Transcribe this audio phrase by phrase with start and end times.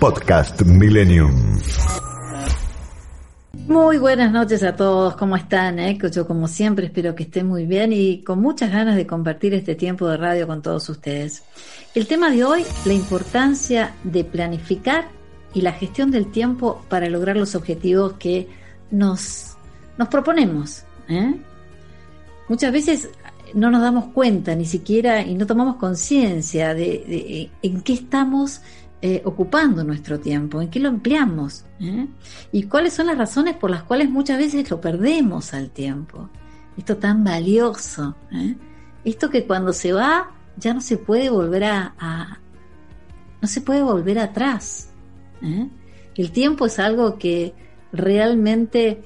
[0.00, 1.58] Podcast Millennium.
[3.66, 5.78] Muy buenas noches a todos, ¿cómo están?
[5.78, 5.98] Eh?
[6.12, 9.74] Yo como siempre espero que estén muy bien y con muchas ganas de compartir este
[9.74, 11.42] tiempo de radio con todos ustedes.
[11.94, 15.08] El tema de hoy, la importancia de planificar
[15.54, 18.48] y la gestión del tiempo para lograr los objetivos que
[18.90, 19.56] nos,
[19.96, 20.84] nos proponemos.
[21.08, 21.34] ¿eh?
[22.48, 23.08] Muchas veces
[23.54, 28.60] no nos damos cuenta ni siquiera y no tomamos conciencia de, de en qué estamos
[29.08, 32.08] eh, ocupando nuestro tiempo, en qué lo empleamos ¿eh?
[32.50, 36.28] y cuáles son las razones por las cuales muchas veces lo perdemos al tiempo.
[36.76, 38.56] Esto tan valioso, ¿eh?
[39.04, 42.40] esto que cuando se va ya no se puede volver a,
[43.40, 44.88] no se puede volver atrás.
[46.16, 47.54] El tiempo es algo que
[47.92, 49.04] realmente,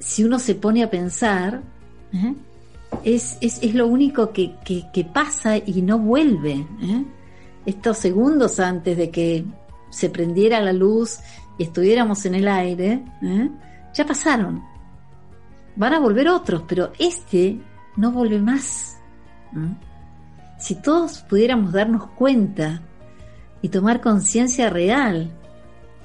[0.00, 1.62] si uno se pone a pensar,
[3.04, 6.66] es, es, es, lo único que, que, pasa y no vuelve.
[7.66, 9.44] Estos segundos antes de que
[9.90, 11.18] se prendiera la luz
[11.58, 13.50] y estuviéramos en el aire, ¿eh?
[13.92, 14.62] ya pasaron.
[15.74, 17.60] Van a volver otros, pero este
[17.96, 18.96] no vuelve más.
[19.54, 19.74] ¿eh?
[20.58, 22.82] Si todos pudiéramos darnos cuenta
[23.62, 25.30] y tomar conciencia real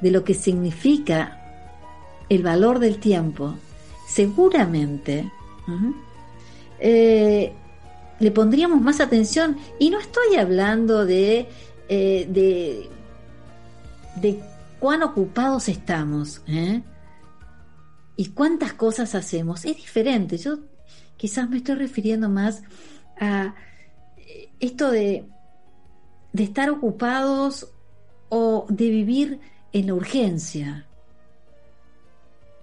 [0.02, 1.38] de lo que significa
[2.28, 3.56] el valor del tiempo,
[4.08, 5.32] seguramente
[6.80, 7.54] ¿eh?
[8.22, 9.58] Le pondríamos más atención.
[9.80, 11.50] Y no estoy hablando de,
[11.90, 12.90] eh, de,
[14.16, 14.40] de,
[14.80, 16.82] cuán ocupados estamos ¿eh?
[18.16, 19.66] y cuántas cosas hacemos.
[19.66, 20.38] Es diferente.
[20.38, 20.60] Yo
[21.18, 22.62] quizás me estoy refiriendo más
[23.20, 23.56] a
[24.60, 25.26] esto de,
[26.32, 27.72] de estar ocupados
[28.30, 29.40] o de vivir
[29.74, 30.86] en la urgencia.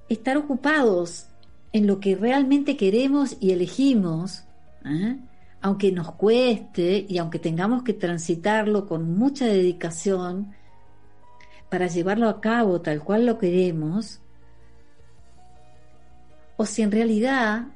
[0.08, 1.26] Estar ocupados
[1.72, 4.44] en lo que realmente queremos y elegimos.
[4.84, 5.18] ¿eh?
[5.60, 10.54] Aunque nos cueste y aunque tengamos que transitarlo con mucha dedicación
[11.68, 14.20] para llevarlo a cabo tal cual lo queremos,
[16.56, 17.66] o si en realidad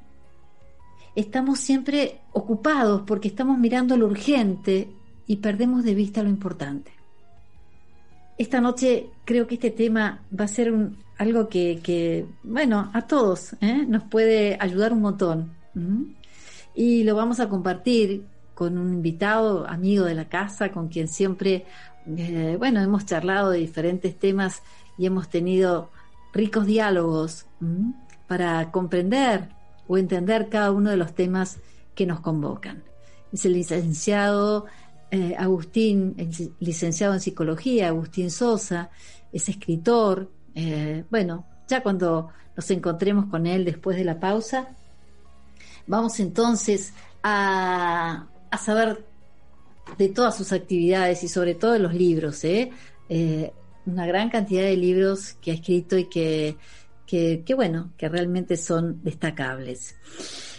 [1.15, 4.89] estamos siempre ocupados porque estamos mirando lo urgente
[5.27, 6.91] y perdemos de vista lo importante.
[8.37, 10.73] Esta noche creo que este tema va a ser
[11.17, 13.85] algo que, bueno, a todos ¿eh?
[13.87, 15.51] nos puede ayudar un montón
[16.75, 21.65] y lo vamos a compartir con un invitado, amigo de la casa, con quien siempre,
[22.17, 24.61] eh, bueno, hemos charlado de diferentes temas
[24.97, 25.89] y hemos tenido
[26.33, 27.45] ricos diálogos
[28.27, 29.49] para comprender
[29.87, 31.59] o entender cada uno de los temas
[31.95, 32.83] que nos convocan.
[33.31, 34.65] Es el licenciado
[35.11, 36.29] eh, Agustín, el
[36.59, 38.89] licenciado en psicología, Agustín Sosa,
[39.31, 40.31] es escritor.
[40.55, 44.75] Eh, bueno, ya cuando nos encontremos con él después de la pausa,
[45.87, 48.27] Vamos entonces a,
[48.59, 49.05] saber
[49.97, 52.71] de todas sus actividades y sobre todo de los libros, ¿eh?
[53.09, 53.51] ¿eh?
[53.85, 56.57] una gran cantidad de libros que ha escrito y que,
[57.05, 59.95] que, bueno, que realmente son destacables.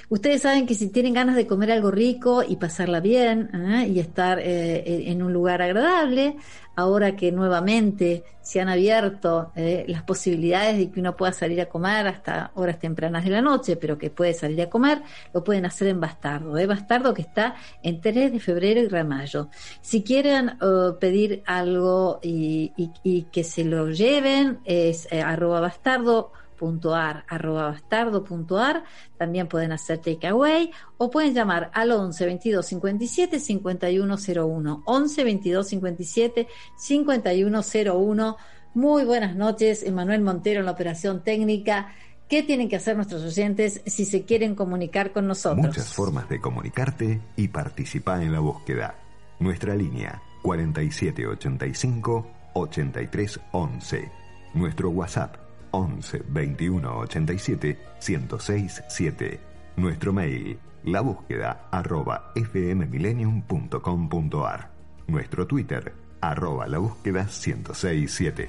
[0.09, 3.89] Ustedes saben que si tienen ganas de comer algo rico y pasarla bien ¿eh?
[3.89, 6.37] y estar eh, en un lugar agradable,
[6.77, 11.67] ahora que nuevamente se han abierto eh, las posibilidades de que uno pueda salir a
[11.67, 15.03] comer hasta horas tempranas de la noche, pero que puede salir a comer,
[15.33, 16.67] lo pueden hacer en Bastardo, ¿eh?
[16.67, 19.49] Bastardo que está en 3 de febrero y Ramallo.
[19.81, 27.25] Si quieren uh, pedir algo y, que se lo lleven, es eh, arroba bastardo .ar,
[27.29, 28.85] arroba bastardo.ar,
[29.17, 36.49] también pueden hacer takeaway o pueden llamar al 11 22 57 5101, 11 22 57
[36.77, 38.37] 5101.
[38.75, 41.93] Muy buenas noches, Emanuel Montero en la operación técnica.
[42.29, 45.67] ¿Qué tienen que hacer nuestros oyentes si se quieren comunicar con nosotros?
[45.67, 48.95] Muchas formas de comunicarte y participar en la búsqueda.
[49.39, 54.11] Nuestra línea 4785 8311.
[54.55, 55.44] Nuestro WhatsApp
[55.75, 59.41] 11 21 87 1067 7.
[59.77, 64.71] Nuestro mail, la búsqueda arroba fmmillennium.com.ar.
[65.09, 68.49] Nuestro Twitter, arroba la búsqueda 1067.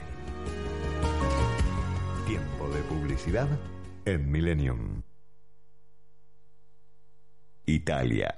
[2.28, 3.50] Tiempo de publicidad
[4.06, 5.02] en Millennium.
[7.66, 8.36] Italia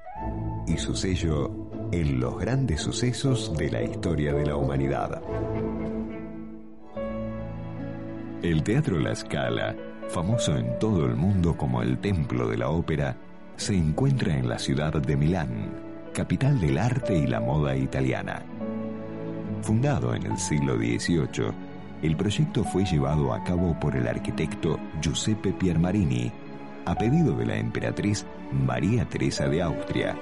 [0.66, 5.22] y su sello en los grandes sucesos de la historia de la humanidad.
[8.44, 9.76] El Teatro La Scala,
[10.10, 13.18] famoso en todo el mundo como el templo de la ópera,
[13.56, 15.72] se encuentra en la ciudad de Milán,
[16.14, 18.44] capital del arte y la moda italiana.
[19.64, 21.52] Fundado en el siglo XVIII,
[22.04, 26.32] el proyecto fue llevado a cabo por el arquitecto Giuseppe Piermarini,
[26.86, 30.16] a pedido de la emperatriz María Teresa de Austria,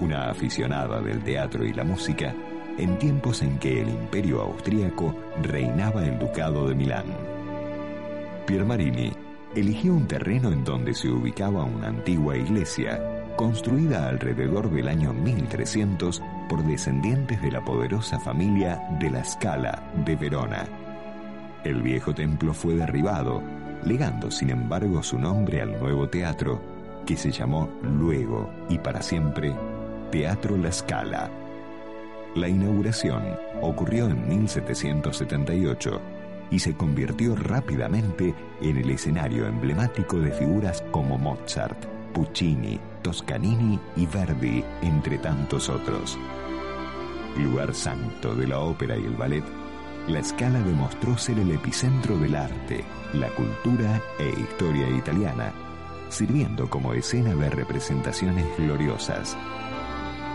[0.00, 2.34] una aficionada del teatro y la música,
[2.78, 7.39] en tiempos en que el imperio austríaco reinaba el ducado de Milán.
[8.50, 9.12] Piermarini
[9.54, 13.00] eligió un terreno en donde se ubicaba una antigua iglesia,
[13.36, 20.16] construida alrededor del año 1300 por descendientes de la poderosa familia de la Scala de
[20.16, 20.66] Verona.
[21.62, 23.40] El viejo templo fue derribado,
[23.84, 26.60] legando sin embargo su nombre al nuevo teatro,
[27.06, 29.54] que se llamó luego y para siempre
[30.10, 31.30] Teatro La Scala.
[32.34, 33.22] La inauguración
[33.62, 36.00] ocurrió en 1778
[36.50, 44.06] y se convirtió rápidamente en el escenario emblemático de figuras como Mozart, Puccini, Toscanini y
[44.06, 46.18] Verdi, entre tantos otros.
[47.38, 49.44] Lugar santo de la ópera y el ballet,
[50.08, 55.52] la escala demostró ser el epicentro del arte, la cultura e historia italiana,
[56.08, 59.36] sirviendo como escena de representaciones gloriosas.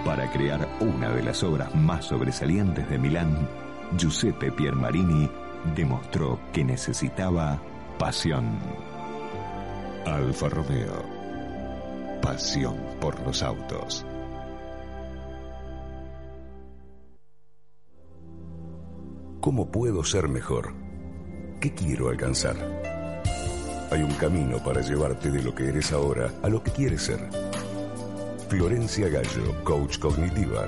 [0.05, 3.49] Para crear una de las obras más sobresalientes de Milán,
[3.97, 5.29] Giuseppe Piermarini
[5.73, 7.59] demostró que necesitaba
[7.97, 8.59] pasión.
[10.05, 11.03] Alfa Romeo.
[12.21, 14.05] Pasión por los autos.
[19.41, 20.73] ¿Cómo puedo ser mejor?
[21.59, 22.55] ¿Qué quiero alcanzar?
[23.91, 27.19] Hay un camino para llevarte de lo que eres ahora a lo que quieres ser.
[28.49, 30.67] Florencia Gallo, coach cognitiva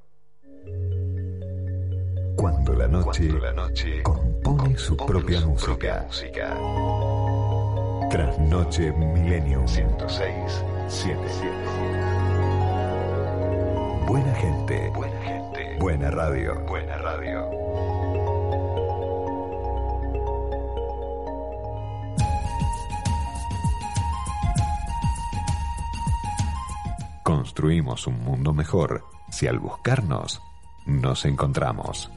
[2.41, 6.05] Cuando la noche, la noche compone su propia música.
[6.07, 6.57] música.
[8.09, 11.47] Trasnoche Millennium 106 77.
[14.07, 14.89] Buena gente.
[14.89, 15.77] Buena gente.
[15.77, 16.59] Buena radio.
[16.65, 17.47] Buena radio.
[27.21, 30.41] Construimos un mundo mejor si al buscarnos
[30.87, 32.09] nos encontramos.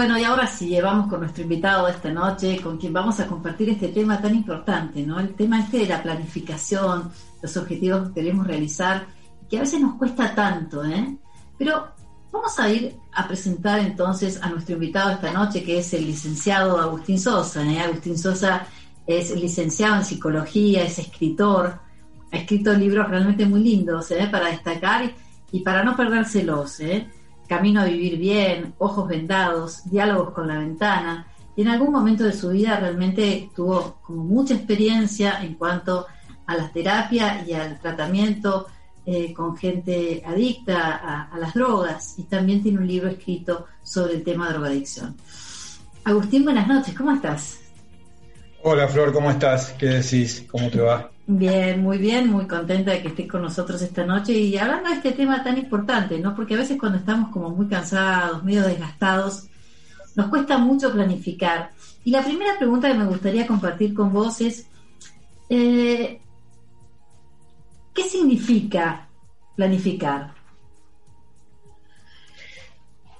[0.00, 3.26] Bueno, y ahora sí, llevamos con nuestro invitado de esta noche, con quien vamos a
[3.26, 5.20] compartir este tema tan importante, ¿no?
[5.20, 7.10] El tema este de la planificación,
[7.42, 9.06] los objetivos que queremos realizar,
[9.46, 11.18] que a veces nos cuesta tanto, ¿eh?
[11.58, 11.88] Pero
[12.32, 16.78] vamos a ir a presentar entonces a nuestro invitado esta noche, que es el licenciado
[16.78, 17.80] Agustín Sosa, ¿eh?
[17.80, 18.66] Agustín Sosa
[19.06, 21.78] es licenciado en psicología, es escritor,
[22.32, 24.26] ha escrito libros realmente muy lindos, ¿eh?
[24.32, 25.12] Para destacar
[25.52, 27.06] y para no perdérselos, ¿eh?
[27.50, 31.26] Camino a vivir bien, Ojos vendados, Diálogos con la ventana.
[31.56, 36.06] Y en algún momento de su vida realmente tuvo como mucha experiencia en cuanto
[36.46, 38.68] a la terapia y al tratamiento
[39.04, 42.20] eh, con gente adicta a, las drogas.
[42.20, 45.16] Y también tiene un libro escrito sobre el tema de drogadicción.
[46.04, 47.58] Agustín, buenas noches, ¿cómo estás?
[48.62, 49.70] Hola Flor, ¿cómo estás?
[49.76, 50.46] ¿Qué decís?
[50.48, 51.10] ¿Cómo te va?
[51.32, 54.96] Bien, muy bien, muy contenta de que estés con nosotros esta noche y hablando de
[54.96, 56.34] este tema tan importante, ¿no?
[56.34, 59.44] Porque a veces cuando estamos como muy cansados, medio desgastados,
[60.16, 61.70] nos cuesta mucho planificar.
[62.02, 64.66] Y la primera pregunta que me gustaría compartir con vos es,
[65.48, 66.20] eh,
[67.94, 69.08] ¿qué significa
[69.54, 70.34] planificar?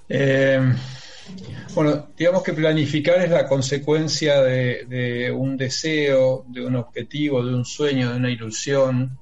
[0.09, 0.75] Eh,
[1.73, 7.65] bueno, digamos que planificar es la consecuencia de, un deseo, de un objetivo, de un
[7.65, 9.17] sueño, de una ilusión,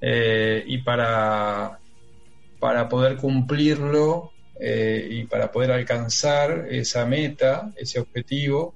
[0.00, 1.78] eh, y para,
[2.58, 8.74] para poder cumplirlo eh, y para poder alcanzar esa meta, ese objetivo,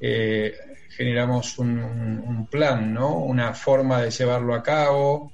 [0.00, 0.54] eh,
[0.90, 3.18] generamos un, plan, ¿no?
[3.18, 5.32] una forma de llevarlo a cabo,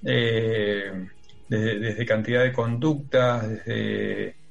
[0.00, 1.08] desde,
[1.48, 4.41] desde, cantidad de conductas, desde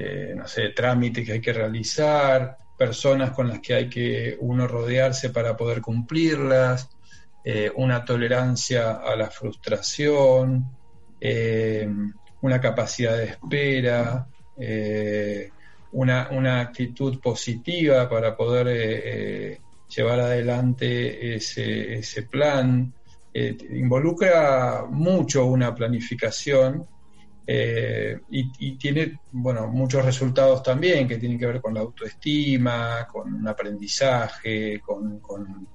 [0.00, 4.68] eh, no sé, trámites que hay que realizar, personas con las que hay que uno
[4.68, 6.88] rodearse para poder cumplirlas,
[7.44, 10.70] eh, una tolerancia a la frustración,
[11.20, 11.88] eh,
[12.42, 14.28] una capacidad de espera,
[15.90, 22.92] una, una actitud positiva para poder llevar adelante ese, ese plan.
[23.34, 26.86] involucra mucho una planificación
[27.50, 33.32] eh, y, tiene bueno muchos resultados también que tienen que ver con la autoestima, con
[33.32, 35.66] un aprendizaje, con, con,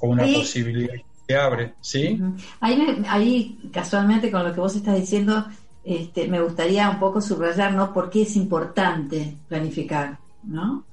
[0.00, 2.18] una posibilidad que se abre, ¿sí?
[2.60, 5.44] ahí, ahí, casualmente con lo que vos estás diciendo,
[5.84, 7.92] este, me gustaría un poco subrayar, ¿no?
[7.92, 10.86] ¿Por qué es importante planificar, ¿no?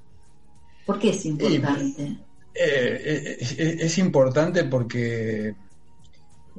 [0.86, 2.18] ¿Por qué es importante?
[2.54, 5.56] Eh, eh, es importante porque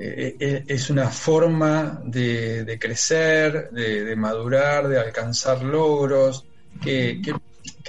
[0.00, 6.45] eh, eh, es una forma de, crecer, de, madurar, de alcanzar logros
[6.81, 7.21] que,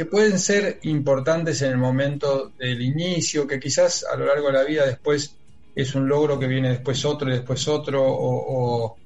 [0.10, 4.64] pueden ser importantes en el momento del inicio, que quizás a lo largo de la
[4.64, 5.36] vida después
[5.76, 8.98] es un logro que viene después otro y después otro, o,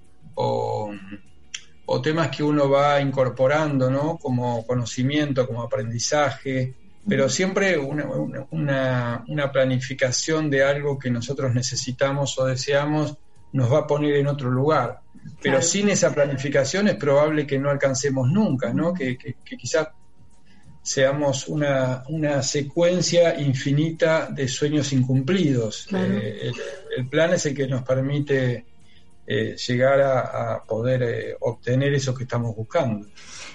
[1.86, 4.17] o temas que uno va incorporando, ¿no?
[4.17, 6.74] Como conocimiento, como aprendizaje,
[7.07, 13.17] pero siempre una, una, planificación de algo que nosotros necesitamos o deseamos
[13.51, 15.01] nos va a poner en otro lugar.
[15.41, 18.93] Pero sin esa planificación es probable que no alcancemos nunca, ¿no?
[18.93, 19.89] Que, quizás
[20.81, 25.88] seamos una, una, secuencia infinita de sueños incumplidos.
[25.93, 26.51] Eh,
[26.98, 28.65] el, plan es el que nos permite
[29.25, 33.07] eh, llegar a, poder eh, obtener eso que estamos buscando.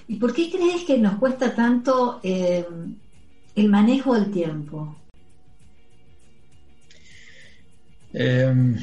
[0.06, 2.20] ¿Y por qué crees que nos cuesta tanto
[3.58, 4.96] el manejo del tiempo?
[8.12, 8.76] Em,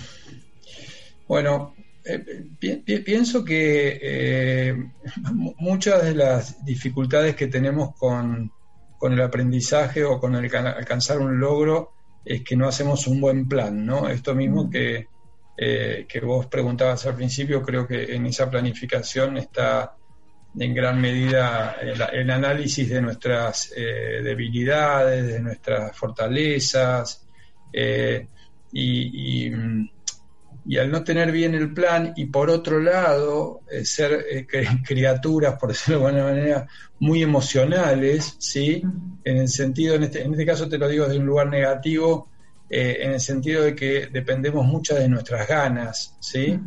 [1.28, 2.46] bueno, eh,
[3.04, 4.92] pienso que eh,
[5.58, 8.52] muchas de las dificultades que tenemos con,
[9.02, 11.92] el aprendizaje o con el alcanzar un logro
[12.24, 14.10] es que no hacemos un buen plan, ¿no?
[14.10, 14.70] Esto mismo mm.
[14.72, 15.08] que,
[15.58, 19.96] eh, que vos preguntabas al principio, creo que en esa planificación está
[20.58, 27.26] en gran medida el, análisis de nuestras eh, debilidades, de nuestras fortalezas,
[27.74, 28.28] eh,
[28.72, 29.52] y,
[30.80, 34.48] al no tener bien el plan y por otro lado eh, ser
[34.84, 36.68] criaturas, por decirlo de alguna manera,
[37.00, 38.82] muy emocionales, ¿sí?
[39.24, 42.30] En el sentido, en este, en este caso te lo digo desde un lugar negativo,
[42.68, 46.60] en el sentido de que dependemos mucho de nuestras ganas, ¿sí?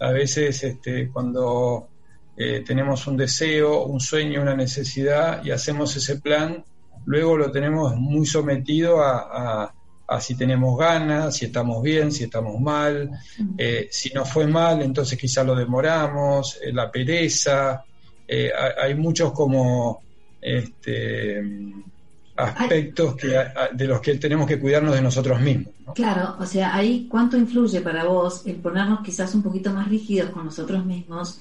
[0.00, 1.90] A veces este, cuando
[2.36, 6.64] eh, tenemos un deseo, un sueño, una necesidad y hacemos ese plan,
[7.06, 9.72] luego lo tenemos muy sometido a,
[10.20, 13.10] si tenemos ganas, si estamos bien, si estamos mal,
[13.58, 17.84] eh, si no fue mal, entonces quizá lo demoramos, eh, la pereza,
[18.80, 20.02] hay muchos como
[20.40, 21.42] este,
[22.36, 25.72] aspectos que, de los que tenemos que cuidarnos de nosotros mismos.
[25.94, 30.30] Claro, o sea, ahí cuánto influye para vos el ponernos quizás un poquito más rígidos
[30.30, 31.40] con nosotros mismos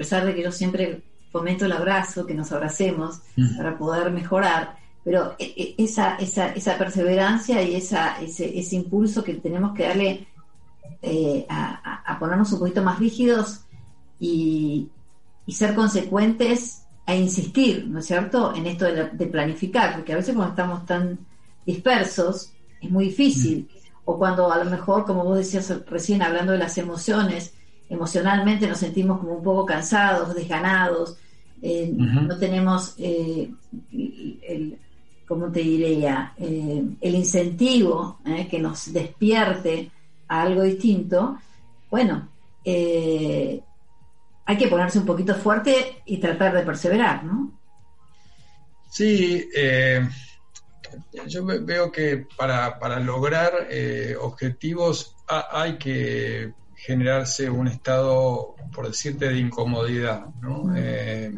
[0.00, 3.58] pesar de que yo siempre fomento el abrazo, que nos abracemos mm.
[3.58, 9.22] para poder mejorar, pero e, e, esa, esa, esa perseverancia y esa, ese, ese impulso
[9.22, 10.26] que tenemos que darle
[11.02, 13.60] eh, a, ponernos un poquito más rígidos
[14.18, 14.88] y,
[15.48, 20.52] ser consecuentes a insistir, ¿no es cierto?, en esto de, planificar, porque a veces cuando
[20.52, 21.18] estamos tan
[21.66, 24.00] dispersos es muy difícil, mm.
[24.06, 27.52] o cuando a lo mejor, como vos decías recién, hablando de las emociones,
[27.90, 31.16] emocionalmente nos sentimos como un poco cansados, desganados,
[31.60, 33.50] eh, no tenemos, eh,
[33.92, 34.78] el,
[35.26, 39.90] ¿cómo te diría?, eh, el incentivo que nos despierte
[40.28, 41.38] a algo distinto,
[41.90, 42.28] bueno,
[42.64, 47.52] hay que ponerse un poquito fuerte y tratar de perseverar, ¿no?
[48.88, 49.48] Sí,
[51.26, 53.52] yo veo que para, para lograr
[54.20, 60.26] objetivos hay que generarse un estado, por decirte, de incomodidad.
[60.40, 60.74] ¿no?
[60.74, 61.32] Eh,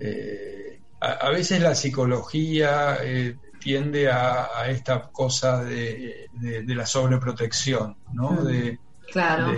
[0.00, 6.28] eh, a, veces la psicología eh, tiende a, esta cosa de,
[6.66, 8.42] la sobreprotección, ¿no?
[8.42, 8.78] De,
[9.12, 9.52] claro.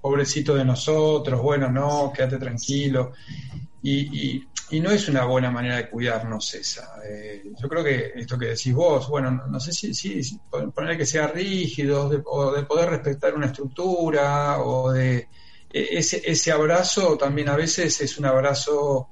[0.00, 3.12] pobrecito de nosotros, bueno, no, quédate tranquilo.
[3.82, 4.48] y, y
[4.78, 7.00] no es una buena manera de cuidarnos esa.
[7.04, 10.38] Eh, yo creo que esto que decís vos, bueno, no, sé si, si,
[10.72, 15.26] poner que sea rígido o de poder respetar una estructura o de
[15.72, 19.08] e, ese, ese abrazo también a veces es un abrazo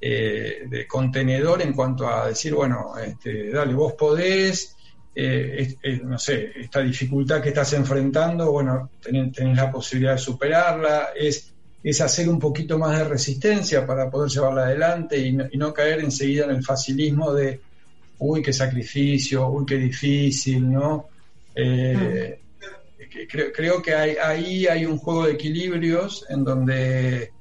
[0.00, 4.76] eh, de contenedor en cuanto a decir, bueno, este, dale, vos podés,
[5.14, 11.10] eh, no sé, esta dificultad que estás enfrentando, bueno, tenés, tenés la posibilidad de superarla,
[11.14, 11.51] es
[11.82, 16.44] es hacer un poquito más de resistencia para poder llevarla adelante y no, caer enseguida
[16.44, 17.60] en el facilismo de,
[18.18, 21.08] uy, qué sacrificio, uy, qué difícil, ¿no?
[21.54, 22.38] Eh,
[23.52, 27.32] creo, que hay, ahí hay un juego de equilibrios en donde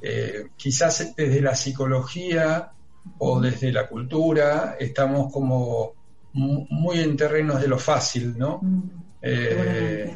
[0.00, 2.70] eh, quizás desde la psicología
[3.18, 5.94] o desde la cultura, estamos como
[6.32, 8.60] muy en terrenos de lo fácil, ¿no?
[8.62, 8.82] Mm.
[9.22, 10.14] Eh,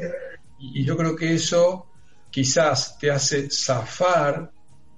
[0.58, 1.86] y yo creo que eso
[2.34, 4.50] quizás te hace zafar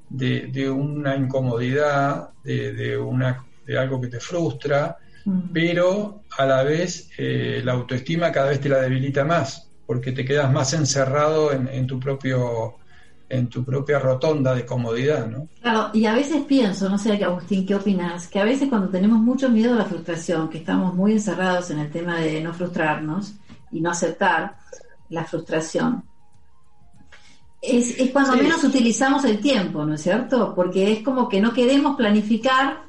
[0.08, 5.40] de, una incomodidad, de, una, de algo que te frustra, mm.
[5.52, 10.24] pero a la vez eh, la autoestima cada vez te la debilita más, porque te
[10.24, 12.76] quedas más encerrado en, tu propio
[13.28, 15.48] en tu propia rotonda de comodidad, ¿no?
[15.60, 18.28] Claro, y a veces pienso, no sé, Agustín, ¿qué opinas?
[18.28, 21.80] Que a veces cuando tenemos mucho miedo a la frustración, que estamos muy encerrados en
[21.80, 23.34] el tema de no frustrarnos
[23.70, 24.56] y no aceptar
[25.10, 26.02] la frustración,
[27.62, 30.54] es, cuando menos utilizamos el tiempo, ¿no es cierto?
[30.54, 32.84] Porque es como que no queremos planificar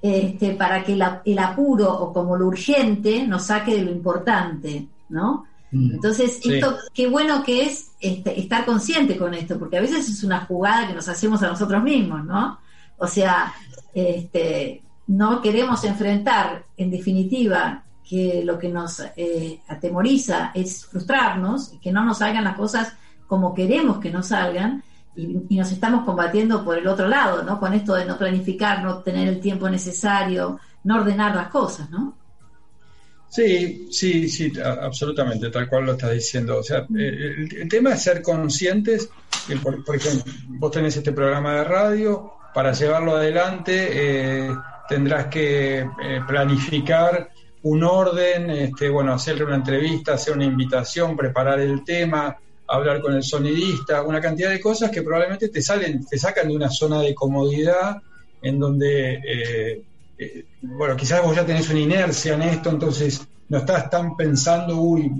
[0.00, 5.46] este, para que el apuro o como lo urgente nos saque de lo importante, ¿no?
[5.70, 5.92] Mm.
[5.94, 10.22] Entonces, esto, qué bueno que es este, estar consciente con esto, porque a veces es
[10.24, 12.58] una jugada que nos hacemos a nosotros mismos, ¿no?
[12.98, 13.52] O sea,
[13.94, 21.92] este, no queremos enfrentar, en definitiva, que lo que nos eh, atemoriza es frustrarnos, que
[21.92, 22.92] no nos salgan las cosas
[23.32, 24.82] como queremos que nos salgan,
[25.16, 27.58] y, nos estamos combatiendo por el otro lado, ¿no?
[27.58, 32.14] Con esto de no planificar, no tener el tiempo necesario, no ordenar las cosas, ¿no?
[33.30, 36.58] Sí, sí, sí, absolutamente, tal cual lo estás diciendo.
[36.58, 39.08] O sea, eh, el, tema es ser conscientes,
[39.62, 44.54] por, ejemplo, vos tenés este programa de radio, para llevarlo adelante eh,
[44.86, 47.30] tendrás que eh, planificar
[47.62, 52.36] un orden, este, bueno, hacerle una entrevista, hacer una invitación, preparar el tema,
[52.72, 56.56] hablar con el sonidista, una cantidad de cosas que probablemente te salen, te sacan de
[56.56, 57.98] una zona de comodidad
[58.40, 59.82] en donde, eh,
[60.18, 64.76] eh, bueno, quizás vos ya tenés una inercia en esto, entonces no estás tan pensando,
[64.76, 65.10] uy,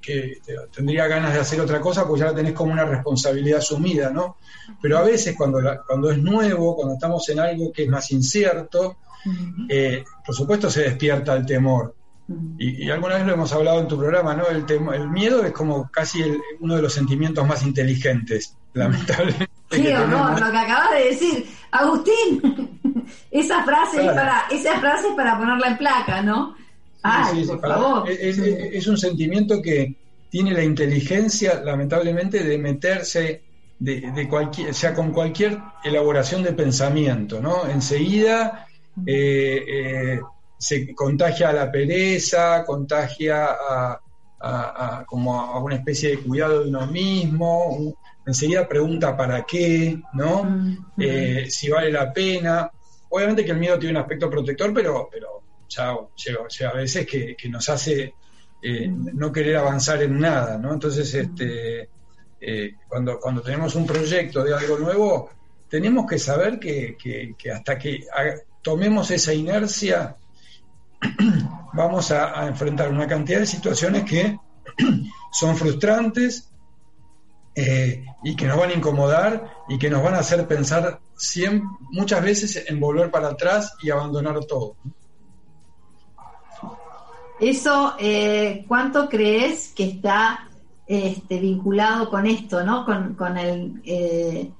[0.00, 0.38] que
[0.74, 4.36] tendría ganas de hacer otra cosa, pues ya la tenés como una responsabilidad asumida, ¿no?
[4.80, 8.98] Pero a veces cuando, cuando es nuevo, cuando estamos en algo que es más incierto,
[9.68, 11.94] eh, por supuesto se despierta el temor.
[12.58, 14.46] Y, alguna vez lo hemos hablado en tu programa, ¿no?
[14.48, 16.22] El, el miedo es como casi
[16.60, 19.50] uno de los sentimientos más inteligentes, lamentablemente.
[19.70, 21.46] Sí o no, lo que acabas de decir.
[21.70, 22.80] Agustín,
[23.30, 26.54] esa frase, es para, esa frase es para ponerla en placa, ¿no?
[27.02, 28.08] Ay, por favor.
[28.08, 29.96] Es, un sentimiento que
[30.30, 33.42] tiene la inteligencia, lamentablemente, de meterse
[33.78, 37.66] de, cualquier, sea, con cualquier elaboración de pensamiento, ¿no?
[37.66, 38.66] Enseguida
[39.04, 40.20] eh, eh,
[40.62, 46.86] se contagia a la pereza, contagia a, como a una especie de cuidado de uno
[46.86, 50.44] mismo, enseguida pregunta para qué, ¿no?
[50.44, 52.70] Mm, eh, si vale la pena.
[53.08, 57.36] Obviamente que el miedo tiene un aspecto protector, pero, pero ya, ya, a veces que,
[57.48, 58.14] nos hace
[58.62, 59.18] eh, mm.
[59.18, 60.72] no querer avanzar en nada, ¿no?
[60.72, 61.88] Entonces, este,
[62.40, 65.28] eh, cuando, cuando tenemos un proyecto de algo nuevo,
[65.68, 66.96] tenemos que saber que,
[67.36, 68.04] que hasta que
[68.62, 70.16] tomemos esa inercia,
[71.72, 74.38] vamos a, enfrentar una cantidad de situaciones que
[75.32, 76.50] son frustrantes
[77.54, 81.00] eh, y que nos van a incomodar y que nos van a hacer pensar
[81.90, 84.76] muchas veces en volver para atrás y abandonar todo.
[87.40, 90.48] Eso, eh, ¿cuánto crees que está
[90.86, 92.84] este, vinculado con esto, ¿no?
[92.84, 94.50] Con, el, eh,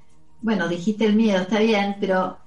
[0.40, 2.38] bueno, dijiste el miedo, está bien, pero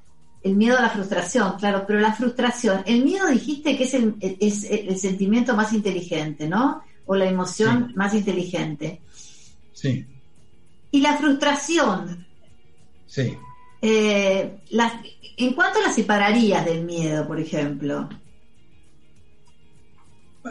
[0.46, 4.16] el miedo a la frustración, claro, pero la frustración, el miedo dijiste que es el,
[4.22, 6.84] es el sentimiento más inteligente, ¿no?
[7.08, 9.02] O la emoción más inteligente.
[9.74, 10.06] Sí.
[10.92, 12.28] Y la frustración.
[13.08, 13.36] Sí.
[13.82, 14.62] Eh,
[15.38, 18.08] ¿En cuánto la separarías del miedo, por ejemplo?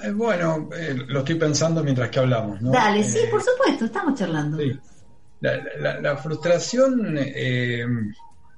[0.02, 2.72] Eh, bueno, eh, lo estoy pensando mientras que hablamos, ¿no?
[2.72, 4.58] Dale, sí, por supuesto, estamos charlando.
[4.58, 4.76] Sí.
[5.40, 7.16] La, frustración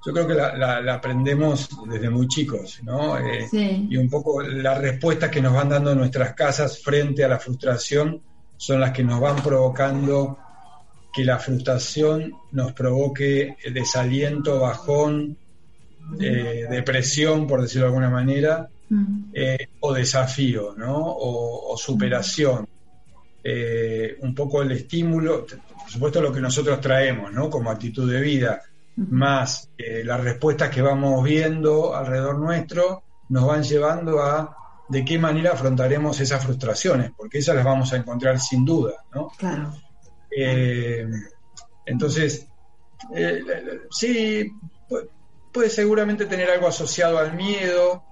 [0.06, 3.18] yo creo que la, aprendemos desde muy chicos, ¿no?
[3.18, 3.48] Eh,
[3.90, 8.22] y un poco las respuestas que nos van dando nuestras casas frente a la frustración
[8.56, 10.38] son las que nos van provocando
[11.12, 15.36] que la frustración nos provoque desaliento, bajón,
[16.20, 19.30] eh, depresión, por decirlo de alguna manera, mm.
[19.34, 20.94] eh, o desafío, ¿no?
[21.00, 22.68] O, superación.
[24.20, 27.50] un poco el estímulo, por supuesto lo que nosotros traemos, ¿no?
[27.50, 28.62] Como actitud de vida
[28.96, 34.56] más eh, las respuestas que vamos viendo alrededor nuestro, nos van llevando a
[34.88, 39.28] de qué manera afrontaremos esas frustraciones, porque esas las vamos a encontrar sin duda, ¿no?
[39.36, 39.74] Claro.
[40.30, 41.06] Eh,
[41.84, 42.46] entonces,
[43.14, 43.42] eh,
[43.90, 44.50] sí,
[45.52, 48.02] puede, seguramente tener algo asociado al miedo.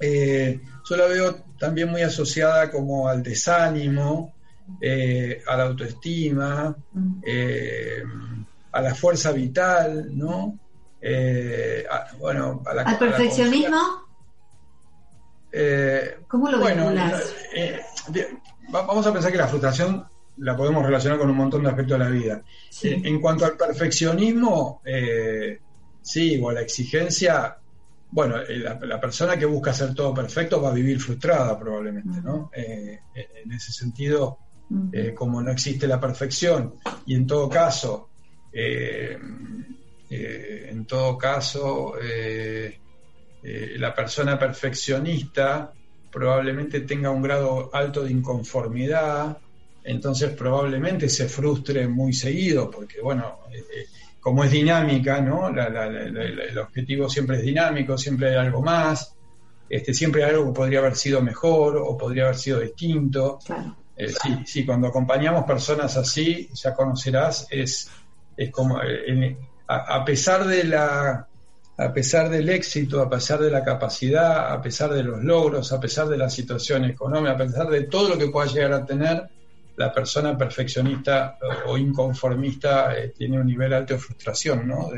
[0.00, 4.34] yo la veo también muy asociada como al desánimo,
[5.46, 6.76] a la autoestima
[8.72, 10.58] a la fuerza vital, ¿no?
[11.00, 11.86] Eh,
[12.18, 13.78] bueno, ¿Al perfeccionismo?
[15.52, 16.92] Eh, ¿Cómo lo bueno,
[17.54, 17.80] eh,
[18.68, 20.06] vamos a pensar que la frustración
[20.36, 22.42] la podemos relacionar con un montón de aspectos de la vida.
[22.82, 24.80] En, cuanto al perfeccionismo,
[26.00, 27.58] sí, o a la exigencia,
[28.10, 32.50] bueno, la, persona que busca hacer todo perfecto va a vivir frustrada probablemente, ¿no?
[32.54, 34.38] en ese sentido,
[35.14, 38.09] como no existe la perfección y en todo caso,
[38.52, 39.66] en
[40.86, 41.94] todo caso,
[43.42, 45.72] eh, la persona perfeccionista
[46.12, 49.38] probablemente tenga un grado alto de inconformidad,
[49.82, 53.86] entonces probablemente se frustre muy seguido, porque bueno, eh, eh,
[54.20, 55.48] como es dinámica, ¿no?
[55.48, 59.14] el objetivo siempre es dinámico, siempre hay algo más,
[59.70, 63.38] este, siempre hay algo que podría haber sido mejor o podría haber sido distinto.
[63.96, 67.90] sí, sí, cuando acompañamos personas así, ya conocerás, es,
[68.40, 68.80] es como,
[69.68, 71.26] a pesar de la
[71.80, 75.80] a pesar del éxito, a pesar de la capacidad, a pesar de los logros, a
[75.80, 79.30] pesar de la situación económica, a pesar de todo lo que pueda llegar a tener,
[79.76, 84.90] la persona perfeccionista o inconformista eh, tiene un nivel alto de frustración, ¿no?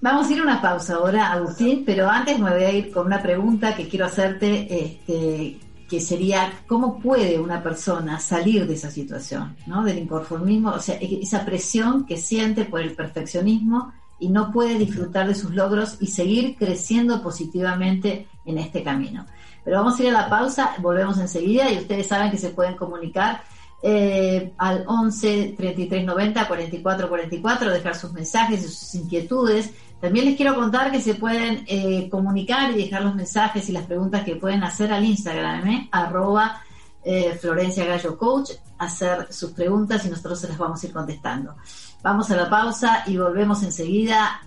[0.00, 3.06] Vamos a ir a una pausa ahora, Agustín, pero antes me voy a ir con
[3.06, 5.58] una pregunta que quiero hacerte, este,
[5.92, 9.84] que sería cómo puede una persona salir de esa situación, ¿no?
[9.84, 14.78] Del inconformismo, o sea, e-, esa presión que siente por el perfeccionismo y no puede
[14.78, 19.26] disfrutar de sus logros y seguir creciendo positivamente en este camino.
[19.66, 22.74] Pero vamos a ir a la pausa, volvemos enseguida y ustedes saben que se pueden
[22.74, 23.42] comunicar
[23.82, 30.36] eh, al 11 33 90 44 44, dejar sus mensajes y sus inquietudes también les
[30.36, 34.34] quiero contar que se pueden eh, comunicar y dejar los mensajes y las preguntas que
[34.34, 35.88] pueden hacer al Instagram, ¿eh?
[35.92, 36.60] arroba
[37.04, 41.54] eh, Florencia Gallo Coach, hacer sus preguntas y nosotros se las vamos a ir contestando.
[42.02, 44.40] Vamos a la pausa y volvemos enseguida.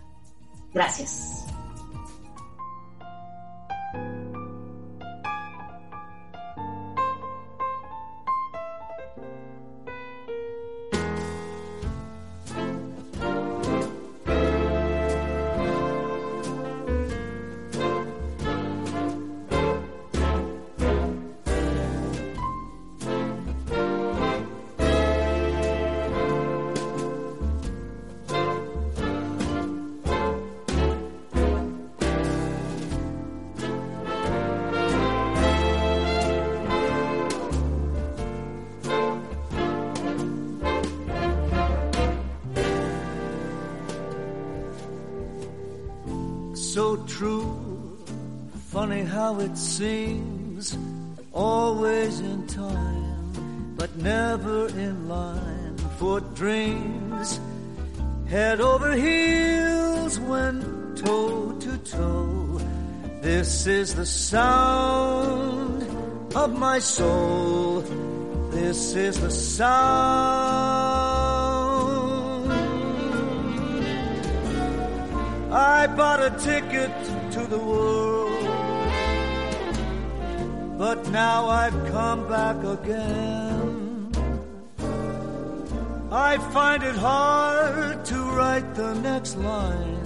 [0.74, 1.45] Gracias.
[48.92, 50.78] How it seems,
[51.34, 57.40] always in time, but never in line for dreams.
[58.28, 60.62] Head over heels when
[60.96, 62.62] toe to toe.
[63.22, 65.82] This is the sound
[66.36, 67.82] of my soul.
[68.52, 69.66] This is the sound.
[75.52, 76.92] I bought a ticket
[77.32, 78.25] to the world
[80.78, 84.12] but now I've come back again.
[86.12, 90.04] I find it hard to write the next line.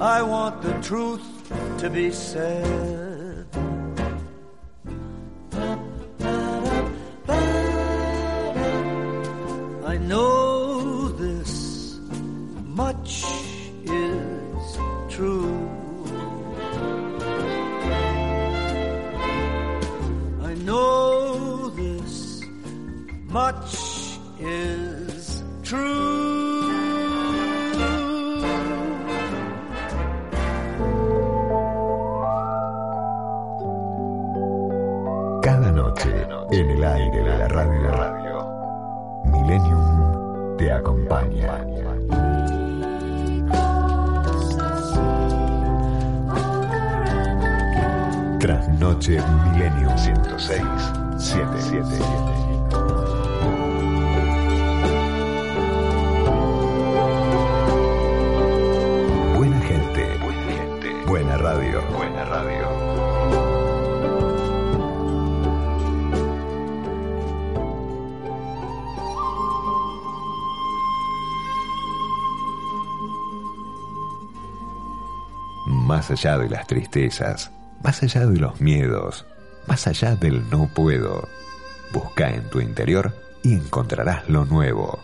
[0.00, 1.22] I want the truth
[1.78, 3.09] to be said.
[61.60, 62.68] Radio, buena radio.
[75.66, 77.50] Más allá de las tristezas,
[77.82, 79.26] más allá de los miedos,
[79.66, 81.28] más allá del no puedo.
[81.92, 85.00] Busca en tu interior y encontrarás lo nuevo.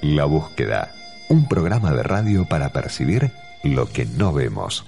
[0.00, 0.92] La búsqueda
[1.28, 4.84] un programa de radio para percibir lo que no vemos.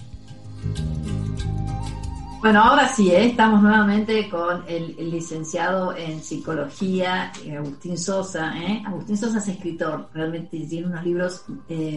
[2.44, 3.28] Bueno, ahora sí, ¿eh?
[3.28, 8.52] estamos nuevamente con el, licenciado en psicología, eh, Agustín Sosa.
[8.58, 8.82] ¿eh?
[8.86, 11.46] Agustín Sosa es escritor, realmente tiene unos libros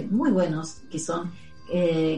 [0.10, 1.34] muy buenos que son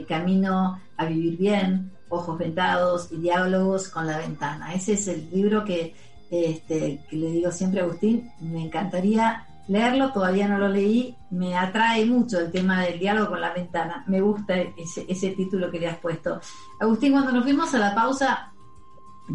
[0.08, 4.76] Camino a Vivir Bien, Ojos Ventados y Diálogos con la Ventana.
[4.76, 5.96] Ese es el libro que,
[6.30, 11.56] este, que le digo siempre a Agustín, me encantaría leerlo, todavía no lo leí, me
[11.56, 15.88] atrae mucho el tema del diálogo con la ventana, me gusta ese, título que le
[15.88, 16.42] has puesto.
[16.80, 18.52] Agustín, cuando nos fuimos a la pausa,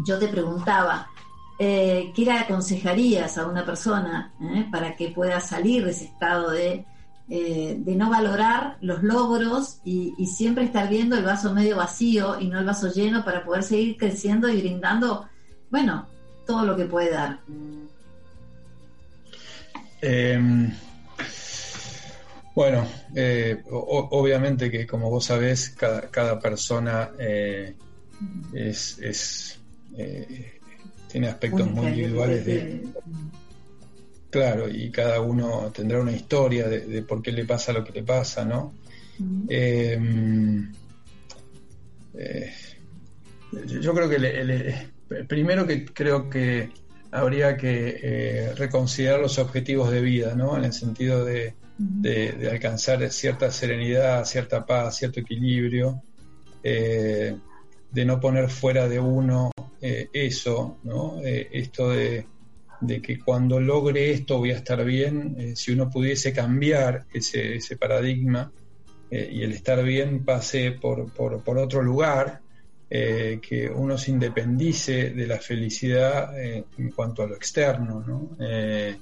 [0.05, 1.07] yo te preguntaba,
[1.57, 6.51] eh, ¿qué le aconsejarías a una persona eh, para que pueda salir de ese estado
[6.51, 6.85] de,
[7.29, 12.41] eh, de no valorar los logros y, y, siempre estar viendo el vaso medio vacío
[12.41, 15.29] y no el vaso lleno para poder seguir creciendo y brindando,
[15.71, 16.07] bueno,
[16.45, 17.39] todo lo que puede dar?
[20.07, 20.71] Em,
[22.53, 27.73] bueno, eh, obviamente que como vos sabés, cada, persona eh,
[28.53, 29.59] es,
[29.97, 30.59] eh,
[31.11, 32.87] tiene aspectos muy individuales de...
[34.29, 38.03] Claro, y cada uno tendrá una historia de, por qué le pasa lo que le
[38.03, 38.75] pasa, ¿no?
[39.49, 40.71] Em,
[43.81, 46.69] yo creo que primero que creo que
[47.15, 50.57] habría que eh, reconsiderar los objetivos de vida, ¿no?
[50.57, 51.55] En el sentido de,
[52.49, 56.01] alcanzar cierta serenidad, cierta paz, cierto equilibrio,
[56.63, 57.35] eh,
[57.91, 59.51] de no poner fuera de uno
[59.81, 61.19] eh, eso, ¿no?
[61.23, 62.27] esto de,
[63.01, 68.51] que cuando logre esto voy a estar bien, si uno pudiese cambiar ese, ese paradigma
[69.09, 72.41] y el estar bien pase por, por, por otro lugar,
[72.87, 78.37] eh, que uno se independice de la felicidad eh, en cuanto a lo externo, ¿no?
[78.39, 78.95] Eh,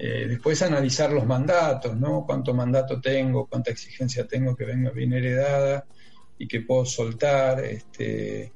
[0.00, 2.24] después analizar los mandatos, ¿no?
[2.24, 5.84] Cuánto mandato tengo, cuánta exigencia tengo que venga bien heredada
[6.38, 8.52] y que puedo soltar, este,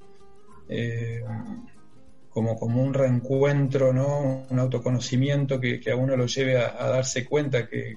[2.31, 4.47] como, como un reencuentro, ¿no?
[4.49, 7.97] Un autoconocimiento que, a uno lo lleve a darse cuenta que,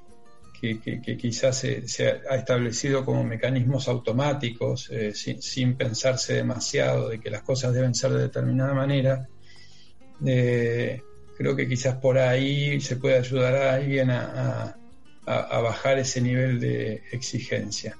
[0.59, 7.43] que, quizás se, ha establecido como mecanismos automáticos, eh, sin, pensarse demasiado de que las
[7.43, 9.27] cosas deben ser de determinada manera,
[10.25, 11.01] eh,
[11.37, 14.77] creo que quizás por ahí se puede ayudar a alguien a,
[15.25, 17.97] bajar ese nivel de exigencia.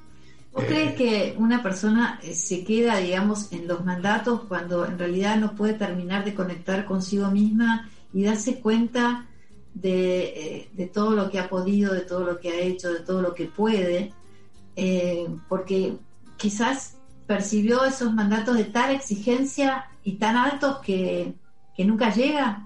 [0.54, 5.38] ¿Vos crees eh, que una persona se queda, digamos, en los mandatos cuando en realidad
[5.38, 9.26] no puede terminar de conectar consigo misma y darse cuenta
[9.84, 13.22] eh, de, todo lo que ha podido, de todo lo que ha hecho, de todo
[13.22, 14.14] lo que puede,
[14.76, 15.98] eh, porque
[16.38, 21.36] quizás percibió esos mandatos de tal exigencia y tan altos que,
[21.80, 22.66] nunca llega.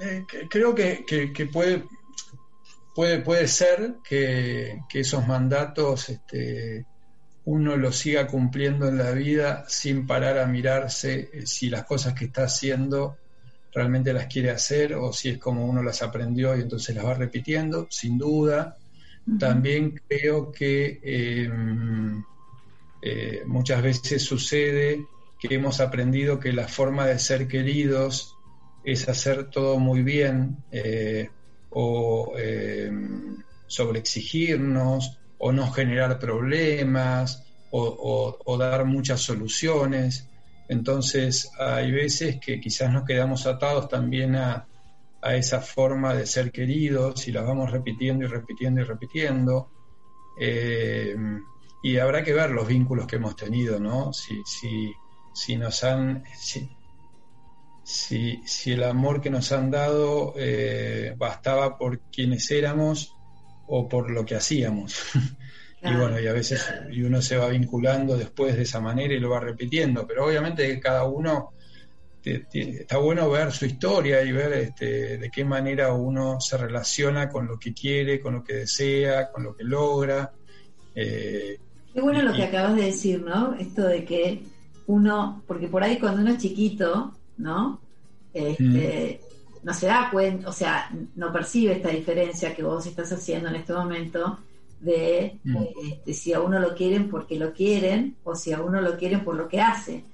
[0.00, 1.04] Eh, creo que,
[1.52, 1.84] puede,
[2.94, 6.86] puede, puede ser que, esos mandatos este,
[7.44, 12.24] uno los siga cumpliendo en la vida sin parar a mirarse si las cosas que
[12.24, 13.18] está haciendo
[13.74, 17.14] realmente las quiere hacer o si es como uno las aprendió y entonces las va
[17.14, 18.76] repitiendo, sin duda.
[19.38, 22.22] También creo que em,
[23.02, 25.06] eh, muchas veces sucede
[25.40, 28.36] que hemos aprendido que la forma de ser queridos
[28.84, 31.30] es hacer todo muy bien eh,
[31.70, 32.34] o
[33.66, 40.28] sobreexigirnos o no generar problemas o dar muchas soluciones.
[40.68, 44.66] Entonces hay veces que quizás nos quedamos atados también a,
[45.22, 49.70] esa forma de ser queridos y las vamos repitiendo y repitiendo y repitiendo.
[50.38, 51.16] Eh,
[51.82, 54.12] y habrá que ver los vínculos que hemos tenido, ¿no?
[54.12, 54.92] Si, si,
[55.34, 56.24] si nos han.
[57.84, 63.14] Si, si, el amor que nos han dado eh, bastaba por quienes éramos
[63.66, 64.96] o por lo que hacíamos.
[65.84, 69.20] Y bueno, y a veces y uno se va vinculando después de esa manera y
[69.20, 71.52] lo va repitiendo, pero obviamente cada uno
[72.24, 77.46] está bueno ver su historia y ver este, de qué manera uno se relaciona con
[77.46, 80.32] lo que quiere, con lo que desea, con lo que logra.
[80.94, 81.58] Eh,
[81.92, 83.54] qué bueno lo que acabas de decir, ¿no?
[83.54, 84.42] Esto de que
[84.86, 87.80] uno, porque por ahí cuando uno es chiquito, ¿no?
[88.32, 89.20] Este,
[89.62, 93.56] no se da cuenta, o sea, no percibe esta diferencia que vos estás haciendo en
[93.56, 94.38] este momento
[94.84, 95.56] de, mm.
[95.90, 99.24] este, si a uno lo quieren porque lo quieren o si a uno lo quieren
[99.24, 100.04] por lo que hace.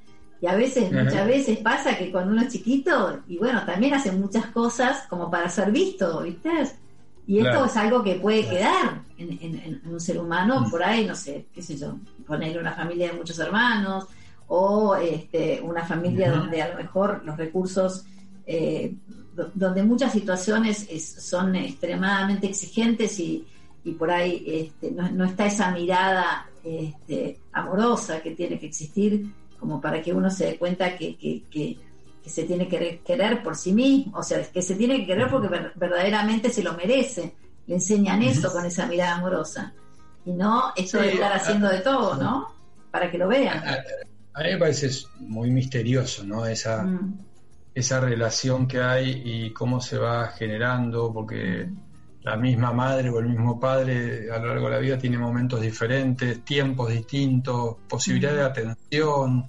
[0.40, 4.11] Y a veces, muchas veces pasa que cuando uno es chiquito, y bueno, también hace
[4.11, 6.50] muchas cosas como para ser visto, ¿viste?
[7.26, 10.70] Y esto es algo que puede quedar en, un ser humano mm.
[10.70, 14.06] por ahí, no sé, qué sé yo, poner una familia de muchos hermanos
[14.46, 18.06] o este, una familia donde a lo mejor los recursos,
[18.46, 18.94] eh,
[19.54, 20.88] donde muchas situaciones
[21.20, 23.46] son extremadamente exigentes y,
[23.84, 29.80] y por ahí este, no, está esa mirada este, amorosa que tiene que existir como
[29.80, 31.76] para que uno se dé cuenta que, que,
[32.24, 35.48] se tiene que querer por sí mismo, o sea, que se tiene que querer porque
[35.74, 37.34] verdaderamente se lo merece.
[37.66, 39.72] Le enseñan eso con esa mirada amorosa.
[40.24, 42.46] Y no esto de estar haciendo de todo, ¿no?
[42.90, 43.58] Para que lo vean.
[43.58, 46.46] A, mí me parece muy misterioso, ¿no?
[46.46, 47.18] Esa, mm.
[47.74, 51.68] esa relación que hay y cómo se va generando, porque
[52.22, 55.61] la misma madre o el mismo padre a lo largo de la vida tiene momentos
[55.61, 59.46] diferentes, tiempos distintos, posibilidad de atención,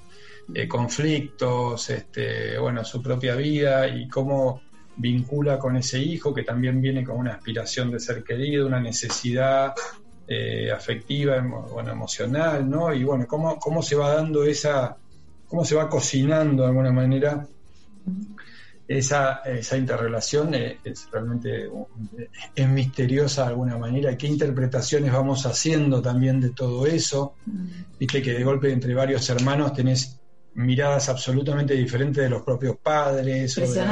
[0.53, 4.61] eh, conflictos, este, bueno, su propia vida y cómo
[4.97, 9.73] vincula con ese hijo que también viene con una aspiración de ser querido, una necesidad
[10.27, 12.93] eh, afectiva, bueno, emocional, ¿no?
[12.93, 14.95] Y bueno, cómo, cómo se va dando esa,
[15.47, 17.45] cómo se va cocinando de alguna manera
[18.97, 21.69] esa, esa interrelación es, realmente
[22.55, 24.17] es misteriosa de alguna manera.
[24.17, 27.35] ¿Qué interpretaciones vamos haciendo también de todo eso?
[27.45, 27.67] Mm.
[27.99, 30.19] Viste que de golpe entre varios hermanos tenés
[30.53, 33.85] miradas absolutamente diferentes de los propios padres, o de,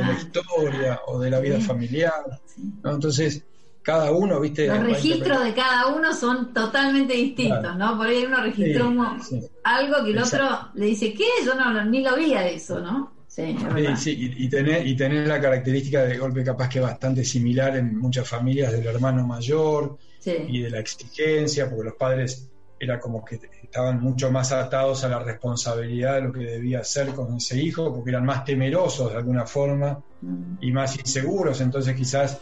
[0.00, 2.40] la, historia, o de la vida familiar.
[2.82, 3.44] Entonces,
[3.82, 4.66] cada uno, viste.
[4.66, 7.96] Los registros de cada uno son totalmente distintos, ¿no?
[7.98, 8.92] Por ahí uno registró
[9.64, 11.28] algo que el otro le dice, ¿qué?
[11.44, 13.15] Yo no, ni lo vi a eso, ¿no?
[13.36, 18.26] Sí, y, tener, y tener la característica de golpe capaz que bastante similar en muchas
[18.26, 22.48] familias del hermano mayor y de la exigencia, porque los padres
[22.80, 27.08] era como que estaban mucho más atados a la responsabilidad de lo que debía hacer
[27.08, 30.56] con ese hijo, porque eran más temerosos de alguna forma mm.
[30.62, 32.38] y más inseguros, entonces quizás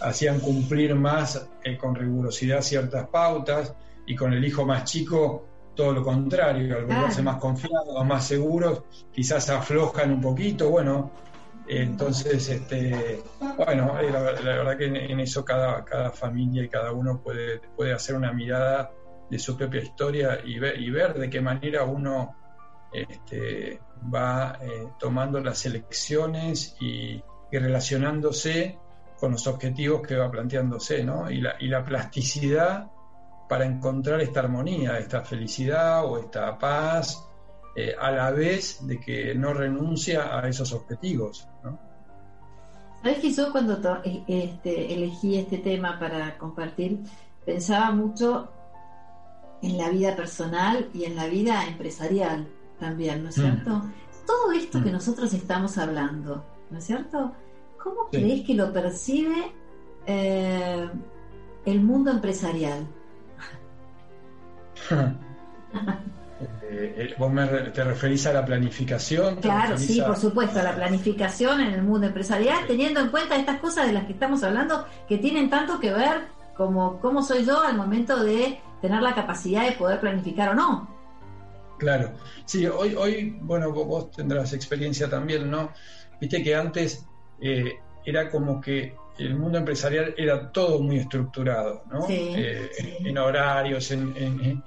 [0.00, 3.74] hacían cumplir más eh, con rigurosidad ciertas pautas
[4.06, 8.82] y con el hijo más chico todo lo contrario, al volverse más confiados, más seguros,
[9.12, 11.12] quizás aflojan un poquito, bueno,
[11.68, 13.22] entonces, este,
[13.56, 17.92] bueno, eh, la, verdad que en, eso cada, cada familia y cada uno puede, puede
[17.92, 18.92] hacer una mirada
[19.28, 22.36] de su propia historia y ver, y ver de qué manera uno
[22.92, 23.80] este,
[24.14, 28.78] va eh, tomando las elecciones y, y, relacionándose
[29.18, 31.28] con los objetivos que va planteándose, ¿no?
[31.30, 32.90] Y la, y la plasticidad
[33.48, 37.26] para encontrar esta armonía, esta felicidad o esta paz,
[37.74, 41.46] eh, a la vez de que no renuncia a esos objetivos.
[41.62, 41.78] ¿no?
[43.02, 47.00] Sabes que yo cuando eh, este, elegí este tema para compartir,
[47.44, 48.50] pensaba mucho
[49.62, 52.48] en la vida personal y en la vida empresarial
[52.80, 53.42] también, ¿no es mm.
[53.42, 53.82] cierto?
[54.26, 54.94] Todo esto que mm.
[54.94, 57.32] nosotros estamos hablando, ¿no es cierto?
[57.82, 59.52] ¿Cómo crees que lo percibe
[60.06, 60.88] eh,
[61.64, 62.86] el mundo empresarial?
[66.68, 67.32] Eh, eh, ¿Vos
[67.72, 69.36] te referís a la planificación?
[69.36, 73.58] Claro, sí, por supuesto, a la planificación en el mundo empresarial, teniendo en cuenta estas
[73.60, 77.62] cosas de las que estamos hablando, que tienen tanto que ver como cómo soy yo
[77.62, 80.88] al momento de tener la capacidad de poder planificar o no.
[81.78, 82.12] Claro,
[82.44, 85.70] sí, hoy, hoy bueno, vos, tendrás experiencia también, ¿no?
[86.20, 87.06] Viste que antes
[87.40, 92.06] eh, era como que el mundo empresarial era todo muy estructurado, ¿no?
[92.08, 92.70] Eh,
[93.04, 94.62] en horarios, en,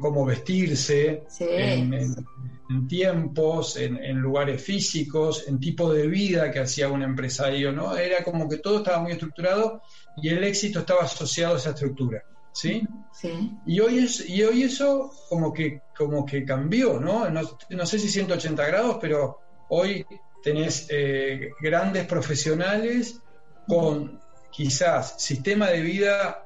[0.00, 7.72] cómo vestirse, en, tiempos, en, lugares físicos, en tipo de vida que hacía un empresario,
[7.72, 7.96] ¿no?
[7.96, 9.82] Era como que todo estaba muy estructurado
[10.16, 12.22] y el éxito estaba asociado a esa estructura,
[12.52, 12.82] ¿sí?
[13.12, 13.52] Sí.
[13.66, 17.28] Y hoy, es, y hoy eso como que, como que cambió, ¿no?
[17.30, 17.40] ¿no?
[17.70, 20.04] No sé si 180 grados, pero hoy
[20.42, 23.22] tenés eh, grandes profesionales
[23.66, 26.44] con quizás sistema de vida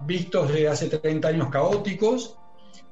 [0.00, 2.38] vistos de hace 30 años caóticos,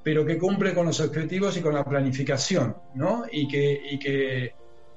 [0.02, 3.24] pero que cumple con los objetivos y con la planificación, ¿no?
[3.30, 4.54] Y que, y que,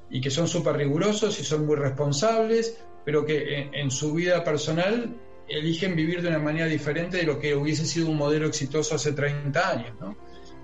[0.09, 5.15] y que son súper rigurosos y son muy responsables, pero que en, su vida personal
[5.47, 9.13] eligen vivir de una manera diferente de lo que hubiese sido un modelo exitoso hace
[9.13, 10.17] 30 años, ¿no?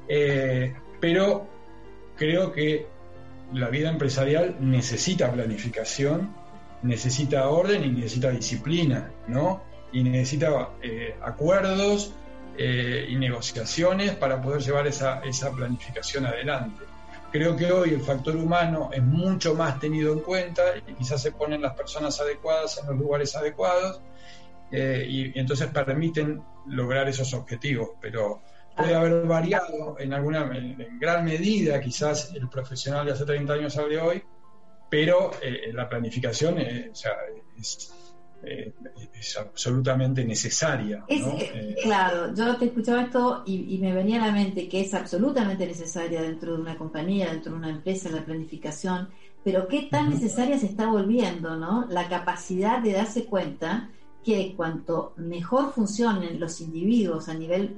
[0.08, 1.48] Eh, pero
[2.16, 2.88] creo que
[3.54, 6.41] la vida empresarial necesita planificación
[6.84, 9.62] necesita orden y necesita disciplina, ¿no?
[9.92, 12.14] Y necesita eh, acuerdos
[12.58, 16.86] eh, y negociaciones para poder llevar esa, esa planificación adelante.
[17.32, 21.32] Creo que hoy el factor humano es mucho más tenido en cuenta y quizás se
[21.32, 24.02] ponen las personas adecuadas en los lugares adecuados
[24.70, 28.42] eh, y, entonces permiten lograr esos objetivos, pero
[28.76, 33.78] puede haber variado en alguna en gran medida quizás el profesional de hace 30 años
[33.78, 34.24] al hoy
[34.92, 36.92] pero eh, la planificación eh,
[38.44, 38.74] eh,
[39.18, 41.06] es, absolutamente necesaria.
[41.82, 46.22] claro, yo te escuchaba esto y, me venía a la mente que es absolutamente necesaria
[46.22, 49.08] dentro de una compañía, dentro de una empresa, la planificación,
[49.46, 51.88] pero qué tan necesaria se está volviendo, ¿no?
[51.90, 53.90] La capacidad de darse cuenta
[54.26, 57.78] que cuanto mejor funcionen los individuos a nivel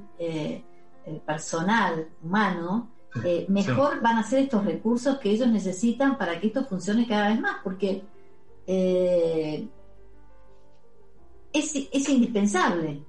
[1.24, 2.90] personal, humano,
[3.22, 7.28] eh, mejor van a ser estos recursos que ellos necesitan para que esto funcione cada
[7.28, 8.02] vez más, porque
[11.54, 13.00] es, es, indispensable.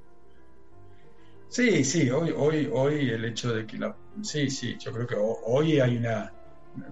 [1.49, 3.95] Sí, sí, hoy, hoy, hoy el hecho de que la...
[4.21, 6.31] Sí, sí, yo creo que hoy hay una...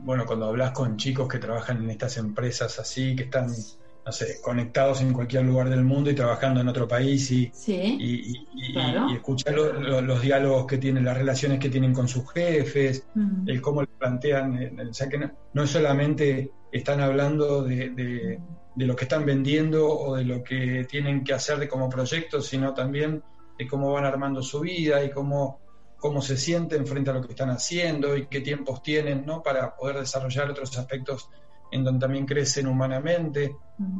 [0.02, 3.50] Bueno, cuando hablas con chicos que trabajan en estas empresas así, que están
[4.06, 8.34] no sé, conectados en cualquier lugar del mundo y trabajando en otro país y, y,
[9.14, 13.08] escuchar los diálogos que tienen, las relaciones que tienen con sus jefes,
[13.46, 17.90] el cómo le plantean, o sea que no, es solamente están hablando de,
[18.76, 22.42] de, lo que están vendiendo o de lo que tienen que hacer de como proyecto,
[22.42, 23.24] sino también
[23.58, 25.62] de cómo van armando su vida y cómo,
[25.98, 29.42] cómo se sienten frente a lo que están haciendo y qué tiempos tienen ¿no?
[29.42, 31.30] para poder desarrollar otros aspectos
[31.74, 33.56] en donde también crecen humanamente.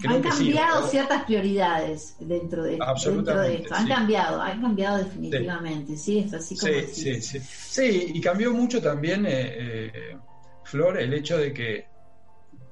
[0.08, 6.20] han cambiado ciertas prioridades dentro de, dentro de esto, han cambiado, han cambiado definitivamente, sí,
[6.20, 10.18] es así como sí, sí, sí, y cambió mucho también, eh, eh,
[10.64, 11.88] Flor, el hecho de que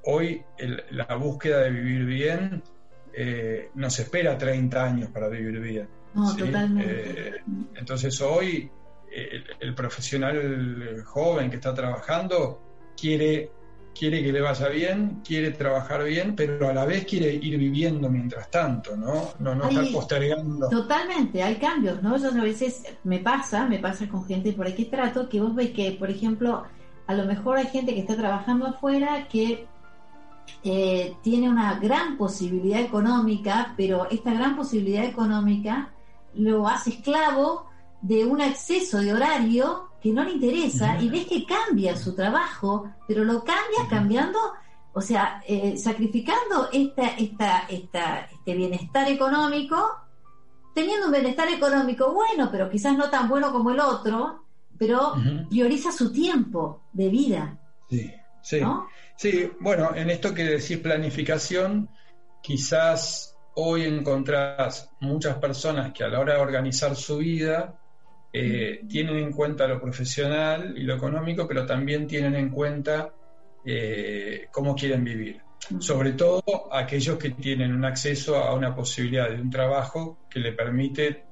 [0.04, 0.43] hoy
[0.91, 2.64] la búsqueda de vivir bien
[3.14, 5.89] eh, nos espera 30 años para vivir bien.
[6.14, 7.41] No, totalmente.
[7.76, 8.70] entonces hoy
[9.60, 12.62] el profesional joven que está trabajando
[12.95, 13.49] quiere
[13.98, 18.10] quiere que le vaya bien, quiere trabajar bien, pero a la vez quiere ir viviendo
[18.10, 19.30] mientras tanto, ¿no?
[19.39, 20.70] No, no estar postergando.
[20.70, 22.18] Totalmente, hay cambios, ¿no?
[22.18, 25.72] Yo a veces me pasa, me pasa con gente por aquí trato, que vos ves
[25.72, 26.64] que, por ejemplo,
[27.08, 29.68] a lo mejor hay gente que está trabajando afuera que
[30.64, 35.94] eh, tiene una gran posibilidad económica, pero esta gran posibilidad económica
[36.34, 37.70] lo hace esclavo
[38.02, 42.91] de un exceso de horario que no le interesa y ves que cambia su trabajo,
[43.08, 44.39] pero lo cambia cambiando,
[44.93, 49.78] o sea, eh, sacrificando esta, esta, esta, este bienestar económico,
[50.74, 54.45] teniendo un bienestar económico bueno, pero quizás no tan bueno como el otro,
[54.78, 55.14] pero
[55.49, 57.60] prioriza su tiempo de vida.
[57.88, 58.60] Sí, sí.
[59.16, 61.88] Sí, bueno, en esto que decís planificación,
[62.41, 67.80] quizás hoy encontrás muchas personas que a la hora de organizar su vida,
[68.34, 73.13] eh, tienen en cuenta lo profesional y lo económico, pero también tienen en cuenta
[73.65, 75.41] eh, cómo quieren vivir.
[75.79, 80.53] Sobre todo aquellos que tienen un acceso a una posibilidad de un trabajo que le
[80.53, 81.25] permite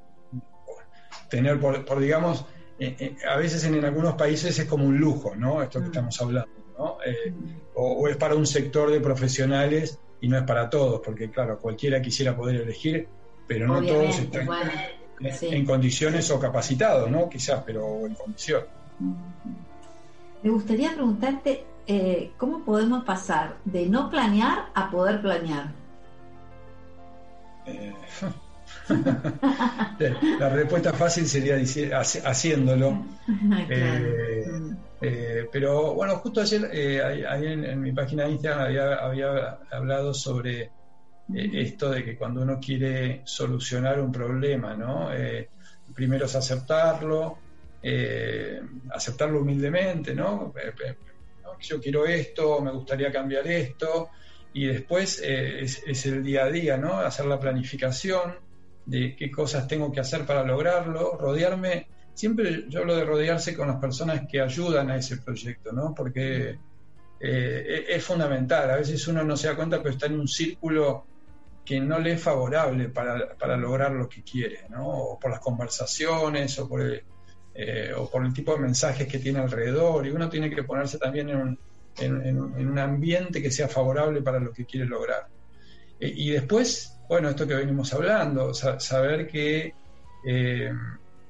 [1.29, 2.45] tener, por, digamos,
[2.79, 5.63] eh, a veces en, algunos países es como un lujo, ¿no?
[5.63, 6.97] Esto que estamos hablando, ¿no?
[7.75, 12.01] O, es para un sector de profesionales y no es para todos, porque claro, cualquiera
[12.01, 13.07] quisiera poder elegir,
[13.47, 14.47] pero no todos están
[15.19, 17.29] en condiciones o capacitados, ¿no?
[17.29, 18.63] Quizás, pero en condición.
[20.41, 25.71] Me gustaría preguntarte eh, cómo podemos pasar de no planear a poder planear.
[27.65, 27.93] Eh,
[30.39, 31.55] la respuesta fácil sería
[32.25, 33.03] haciéndolo.
[35.01, 36.65] Eh, pero bueno, justo ayer
[37.25, 40.71] ahí en, mi página de Instagram había, había hablado sobre
[41.33, 45.13] eh, esto de que cuando uno quiere solucionar un problema, ¿no?
[45.13, 45.49] Eh,
[45.93, 47.37] primero es aceptarlo,
[47.81, 48.59] eh,
[48.91, 50.53] aceptarlo humildemente, ¿no?
[51.61, 54.09] Yo quiero esto, me gustaría cambiar esto,
[54.53, 56.99] y después es, el día a día, ¿no?
[56.99, 58.35] Hacer la planificación
[58.85, 63.67] de qué cosas tengo que hacer para lograrlo, rodearme, siempre yo hablo de rodearse con
[63.67, 65.93] las personas que ayudan a ese proyecto, ¿no?
[65.93, 66.57] Porque
[67.19, 71.05] es fundamental, a veces uno no se da cuenta, pero está en un círculo
[71.69, 74.87] que no le es favorable para, para lograr lo que quiere, ¿no?
[74.87, 77.03] o por las conversaciones, o por, el,
[77.53, 80.97] eh, o por el tipo de mensajes que tiene alrededor, y uno tiene que ponerse
[80.97, 81.59] también en un,
[81.99, 85.27] en, un ambiente que sea favorable para lo que quiere lograr.
[85.99, 89.75] E, y después, bueno, esto que venimos hablando, saber que
[90.25, 90.73] eh,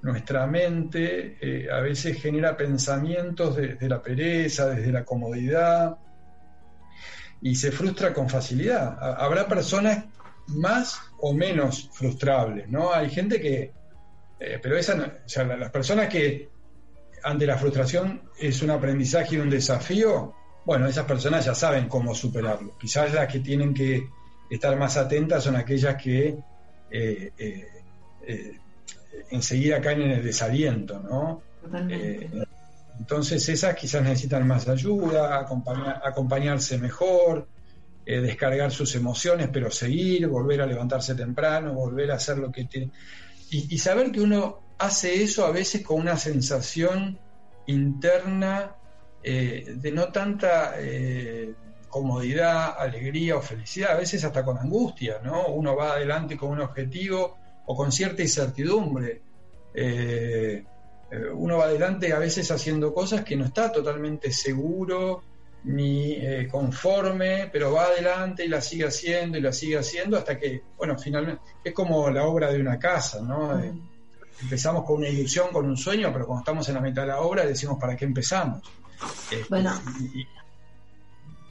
[0.03, 5.97] nuestra mente eh, a veces genera pensamientos desde la pereza, desde la comodidad,
[7.41, 8.97] y se frustra con facilidad.
[9.01, 10.05] Habrá personas
[10.49, 12.93] más o menos frustrables, ¿no?
[12.93, 13.71] Hay gente que,
[14.39, 14.95] eh, pero esa,
[15.25, 16.49] o sea, las personas que
[17.23, 20.33] ante la frustración es un aprendizaje y un desafío,
[20.65, 22.77] bueno, esas personas ya saben cómo superarlo.
[22.77, 24.09] Quizás las que tienen que
[24.49, 26.37] estar más atentas son aquellas que
[26.91, 28.59] eh, eh,
[29.31, 31.41] enseguida caen en el desaliento, ¿no?
[32.99, 37.47] entonces esas quizás necesitan más ayuda, acompañarse mejor,
[38.11, 42.65] eh, descargar sus emociones, pero seguir, volver a levantarse temprano, volver a hacer lo que
[42.65, 42.89] tiene.
[43.51, 47.19] Y, saber que uno hace eso a veces con una sensación
[47.67, 48.75] interna
[49.21, 51.53] eh, de no tanta, eh,
[51.87, 55.49] comodidad, alegría o felicidad, a veces hasta con angustia, ¿no?
[55.49, 57.37] Uno va adelante con un objetivo
[57.67, 59.21] o con cierta incertidumbre.
[61.35, 65.28] Uno va adelante a veces haciendo cosas que no está totalmente seguro
[65.63, 70.37] ni eh, conforme, pero va adelante y la sigue haciendo y la sigue haciendo hasta
[70.37, 73.61] que, bueno, finalmente es como la obra de una casa, ¿no?
[74.41, 77.19] empezamos con una ilusión, con un sueño, pero cuando estamos en la mitad de la
[77.19, 78.63] obra decimos, ¿para qué empezamos?
[79.31, 79.71] Este, bueno.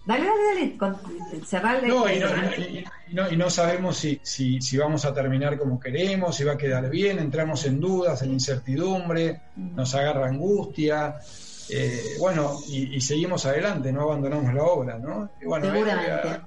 [0.06, 1.88] dale, dale, dale, cerrarle.
[1.88, 2.18] No, y
[3.12, 6.59] no, y, no, sabemos si, si, si, vamos a terminar como queremos, si va a
[6.59, 11.16] quedar bien, entramos en dudas, en incertidumbre, nos agarra angustia.
[11.70, 15.30] Eh, bueno, y, seguimos adelante, no abandonamos la obra, ¿no?
[15.38, 16.40] Seguramente.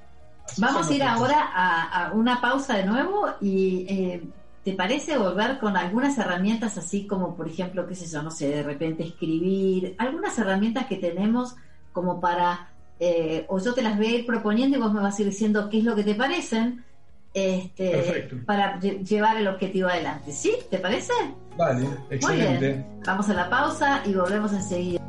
[0.57, 4.23] Vamos a ir ahora a, una pausa de nuevo y eh,
[4.63, 8.47] ¿Te parece volver con algunas herramientas así como, por ejemplo, qué sé yo, no sé,
[8.49, 11.55] de repente escribir, algunas herramientas que tenemos
[11.91, 12.69] como para,
[12.99, 15.29] eh, o yo te las voy a ir proponiendo y vos me vas a ir
[15.29, 16.85] diciendo qué es lo que te parecen,
[17.33, 20.31] este, para llevar el objetivo adelante.
[20.31, 20.53] ¿Sí?
[20.69, 21.13] ¿Te parece?
[21.57, 22.85] Vale, excelente.
[23.03, 25.01] Vamos a la pausa y volvemos enseguida.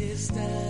[0.00, 0.67] existence.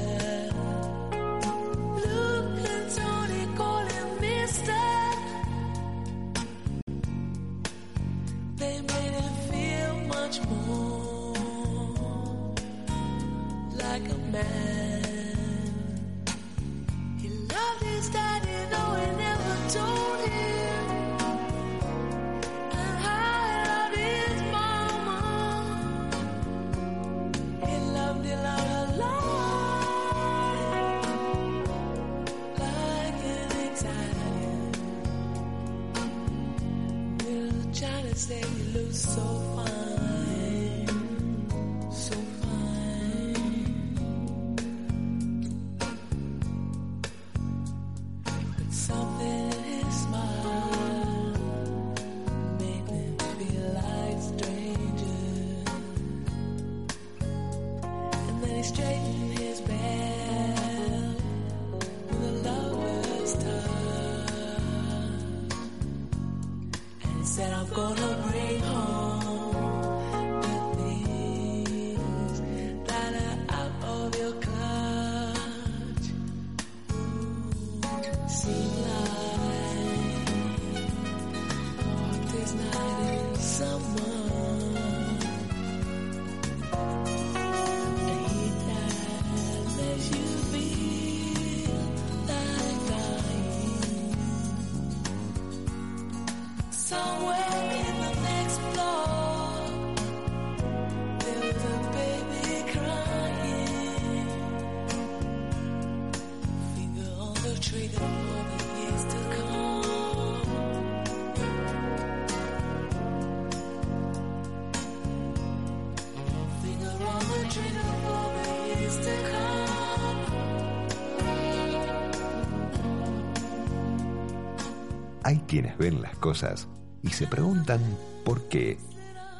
[125.28, 126.68] Hay quienes ven las cosas
[127.02, 127.82] y se preguntan
[128.24, 128.78] por qué.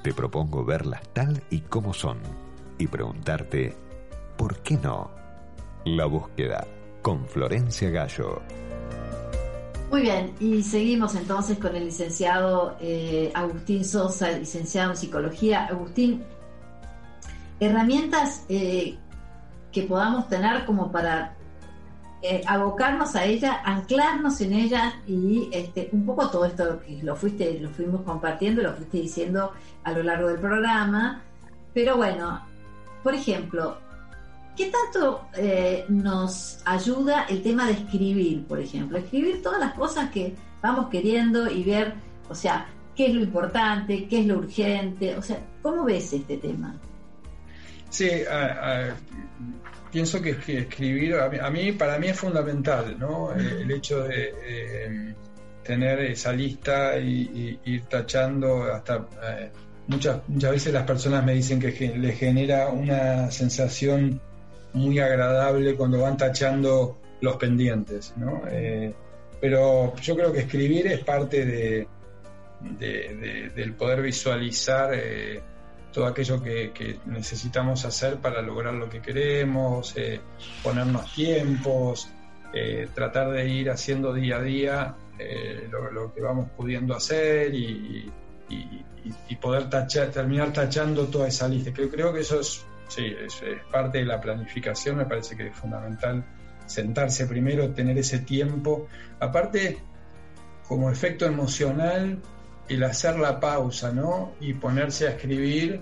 [0.02, 2.18] Te propongo verlas tal y como son
[2.76, 3.74] y preguntarte
[4.36, 5.10] ¿por qué no?
[5.86, 6.66] La búsqueda
[7.00, 8.42] con Florencia Gallo.
[9.90, 15.68] Muy bien, y seguimos entonces con el licenciado eh, Agustín Sosa, licenciado en psicología.
[15.68, 16.22] Agustín,
[17.60, 18.98] herramientas eh,
[19.72, 21.37] que podamos tener como para
[22.20, 27.14] eh, abocarnos a ella, anclarnos en ella y este, un poco todo esto que lo
[27.14, 29.52] fuiste, lo fuimos compartiendo, lo fuiste diciendo
[29.84, 31.22] a lo largo del programa.
[31.72, 32.44] Pero bueno,
[33.04, 33.78] por ejemplo,
[34.56, 38.98] ¿qué tanto eh, nos ayuda el tema de escribir, por ejemplo?
[38.98, 41.94] Escribir todas las cosas que vamos queriendo y ver,
[42.28, 42.66] o sea,
[42.96, 46.74] qué es lo importante, qué es lo urgente, o sea, ¿cómo ves este tema?
[47.90, 48.10] Sí,
[49.90, 53.32] pienso que, escribir, a mí, para mí es fundamental, ¿no?
[53.34, 55.14] El hecho de
[55.68, 59.06] tener esa lista y, ir tachando hasta...
[59.22, 59.50] Eh,
[59.86, 64.18] muchas, muchas veces las personas me dicen que les genera una sensación
[64.72, 68.42] muy agradable cuando van tachando los pendientes, ¿no?
[68.50, 68.94] Eh,
[69.40, 71.86] pero yo creo que escribir es parte de,
[73.54, 75.42] del poder visualizar eh,
[75.92, 80.20] todo aquello que, necesitamos hacer para lograr lo que queremos, eh,
[80.62, 82.08] ponernos tiempos,
[82.52, 84.96] eh, tratar de ir haciendo día a día
[85.92, 88.10] lo, que vamos pudiendo hacer y,
[89.40, 89.68] poder
[90.12, 91.72] terminar tachando toda esa lista.
[91.72, 95.56] Creo, creo que eso es, sí, es parte de la planificación, me parece que es
[95.56, 96.24] fundamental
[96.68, 98.86] sentarse primero, tener ese tiempo.
[99.20, 99.78] Aparte,
[100.66, 102.20] como efecto emocional,
[102.68, 104.32] el hacer la pausa, ¿no?
[104.40, 105.80] Y ponerse a escribir,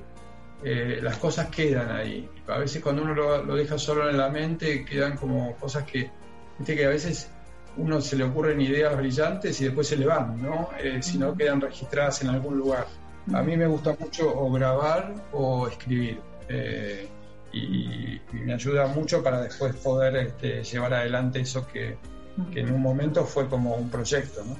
[0.64, 2.28] eh, las cosas quedan ahí.
[2.46, 6.10] A veces cuando uno lo, deja solo en la mente, quedan como cosas que,
[6.58, 7.30] viste que a veces
[7.76, 10.70] uno se le ocurren ideas brillantes y después se le van, ¿no?
[10.78, 12.86] Eh, si no quedan registradas en algún lugar.
[13.34, 16.20] A mí me gusta mucho o grabar o escribir.
[16.48, 17.08] Eh,
[17.52, 21.96] y, me ayuda mucho para después poder este, llevar adelante eso que,
[22.52, 24.56] que en un momento fue como un proyecto, ¿no?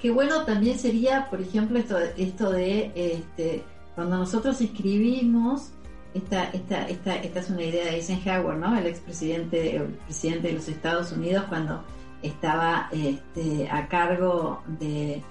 [0.00, 3.62] Qué bueno también sería, por ejemplo, esto, esto de este,
[3.94, 5.72] cuando nosotros escribimos,
[6.14, 8.76] esta, esta, esta, esta es una idea de Eisenhower, ¿no?
[8.78, 11.84] El expresidente el presidente de los Estados Unidos cuando
[12.22, 15.22] estaba este, a cargo de,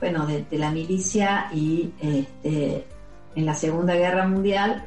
[0.00, 2.86] bueno, de, la milicia y este,
[3.34, 4.86] en la Segunda Guerra Mundial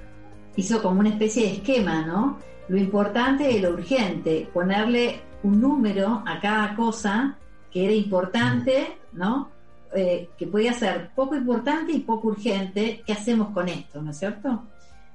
[0.55, 2.39] hizo como una especie de esquema, ¿no?
[2.67, 7.37] Lo importante y lo urgente, ponerle un número a cada cosa
[7.75, 9.49] que era importante, ¿no?
[9.93, 14.17] Eh, que podía ser poco importante y poco urgente, ¿qué hacemos con esto, no es
[14.17, 14.63] cierto?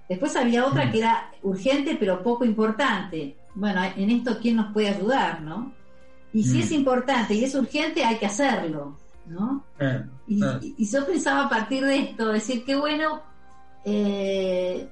[0.07, 3.35] Después había otra que era urgente pero poco importante.
[3.55, 5.73] Bueno, en esto, ¿quién nos puede ayudar, no?
[6.35, 9.65] Y si es importante y es urgente, hay que hacerlo, ¿no?
[9.79, 10.75] Eh, eh.
[10.77, 13.23] y, yo pensaba a partir de esto, decir, qué bueno,
[13.83, 14.87] qué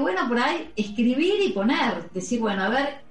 [0.00, 3.02] bueno por ahí escribir y poner, decir, bueno, a ver,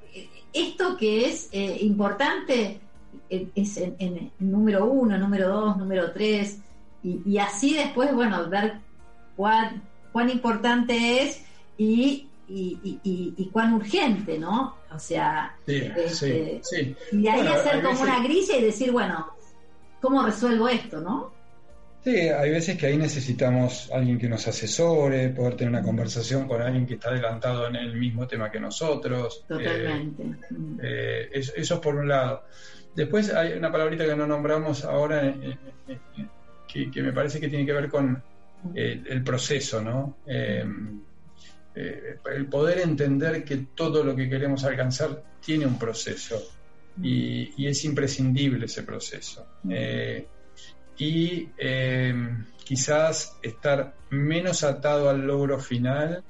[0.51, 2.81] esto que es importante,
[3.29, 6.59] es en, número uno, número dos, número tres,
[7.03, 8.73] y, así después, bueno, ver
[9.35, 9.81] cuán,
[10.11, 11.43] cuán importante es
[11.77, 14.75] y, y, cuán urgente, ¿no?
[14.93, 16.61] O sea, este,
[17.11, 19.27] y ahí hacer como una grilla y decir, bueno,
[19.99, 21.31] ¿cómo resuelvo esto, no?
[22.03, 26.59] Sí, hay veces que ahí necesitamos alguien que nos asesore, poder tener una conversación con
[26.59, 29.45] alguien que está adelantado en el mismo tema que nosotros.
[29.47, 30.23] Totalmente.
[30.81, 32.43] Eh, eh, eso, es por un lado.
[32.95, 37.47] Después hay una palabrita que no nombramos ahora eh, eh, eh, que, me parece que
[37.47, 38.21] tiene que ver con
[38.75, 40.17] el proceso, ¿no?
[41.73, 46.39] el poder entender que todo lo que queremos alcanzar tiene un proceso
[47.01, 49.47] y, es imprescindible ese proceso.
[50.97, 51.49] y
[52.63, 56.23] quizás estar menos atado al logro final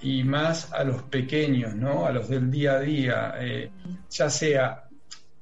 [0.00, 2.06] y más a los pequeños, ¿no?
[2.06, 3.34] A los del día a día,
[4.08, 4.89] ya sea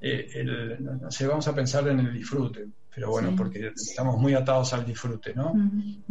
[0.00, 4.34] eh, el, no sé, vamos a pensar en el disfrute, pero bueno, porque estamos muy
[4.34, 5.52] atados al disfrute, ¿no?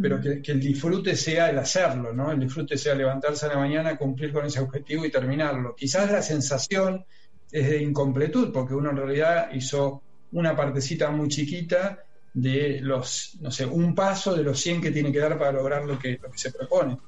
[0.00, 2.30] Pero que, el disfrute sea el hacerlo, ¿no?
[2.30, 5.74] El disfrute sea levantarse a la mañana, cumplir con ese objetivo y terminarlo.
[5.74, 7.04] Quizás la sensación
[7.50, 13.50] es de incompletud, porque uno en realidad hizo una partecita muy chiquita de los, no
[13.50, 16.30] sé, un paso de los 100 que tiene que dar para lograr lo que, lo
[16.30, 16.98] que se propone.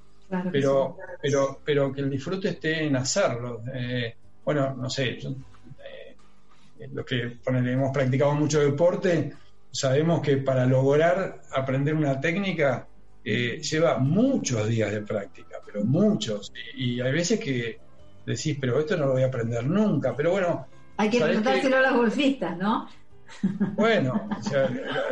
[0.51, 3.63] pero, pero, pero que el disfrute esté en hacerlo.
[3.75, 4.15] Eh,
[4.45, 5.19] bueno, no sé,
[6.93, 9.33] los que hemos practicado mucho deporte,
[9.71, 12.87] sabemos que para lograr aprender una técnica
[13.25, 16.53] eh, lleva muchos días de práctica, pero muchos.
[16.75, 17.79] Y, hay veces que
[18.27, 20.17] decís, pero esto no lo voy a aprender nunca.
[20.17, 20.67] Pero bueno.
[20.97, 22.89] Hay que preguntárselo a los golfistas, ¿no?
[23.77, 24.29] Bueno,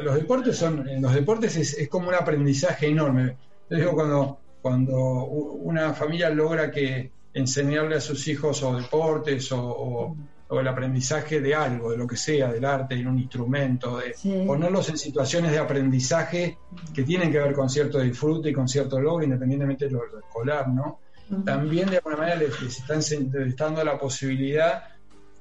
[0.03, 3.37] los deportes son, en los deportes es, como un aprendizaje enorme.
[3.71, 9.59] Yo digo, cuando, cuando una familia logra que enseñarle a sus hijos o deportes o
[9.61, 10.17] o
[10.51, 14.15] el aprendizaje de algo, de lo que sea, del arte, en un instrumento, de
[14.47, 16.57] ponerlos en situaciones de aprendizaje
[16.95, 20.69] que tienen que ver con cierto disfrute y con cierto logro, independientemente de lo, escolar,
[20.69, 21.01] ¿no?
[21.45, 24.85] También de alguna manera les, están dando la posibilidad,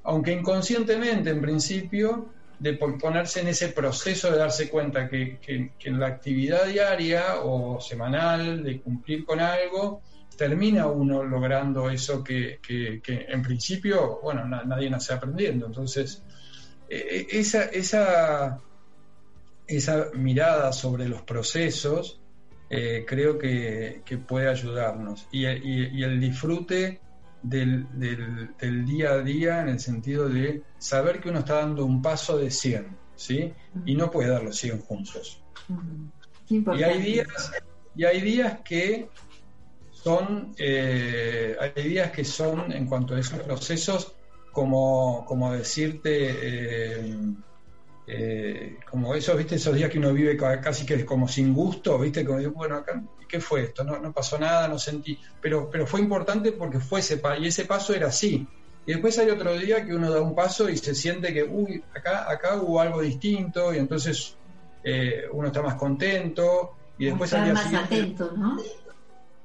[0.02, 2.28] aunque inconscientemente en principio,
[2.58, 7.80] de ponerse en ese proceso de darse cuenta que, que en la actividad diaria o
[7.80, 10.02] semanal de cumplir con algo,
[10.38, 15.66] termina uno logrando eso que, en principio, bueno, nadie nace aprendiendo.
[15.66, 16.22] Entonces,
[16.88, 18.60] eh, esa, esa,
[19.66, 22.20] esa mirada sobre los procesos
[22.70, 25.26] eh, creo que, puede ayudarnos.
[25.32, 27.00] Y, el disfrute
[27.42, 32.00] del, del, día a día en el sentido de saber que uno está dando un
[32.00, 33.52] paso de 100, ¿sí?
[33.84, 35.42] Y no puede dar los 100 juntos.
[36.48, 37.52] Y hay días,
[37.96, 39.08] y hay días que
[40.08, 44.14] son, eh, hay días que son, en cuanto a esos procesos,
[44.50, 47.16] como, como decirte, eh,
[48.06, 52.24] eh, como esos, viste, esos días que uno vive casi que como sin gusto, viste,
[52.24, 53.84] como digo, bueno, acá, ¿qué fue esto?
[53.84, 57.48] No, no pasó nada, no sentí, pero, pero fue importante porque fue ese paso, y
[57.48, 58.46] ese paso era así.
[58.86, 61.84] Y después hay otro día que uno da un paso y se siente que, uy,
[61.94, 64.38] acá, acá hubo algo distinto, y entonces
[65.32, 68.56] uno está más contento, y después al más atento, ¿no?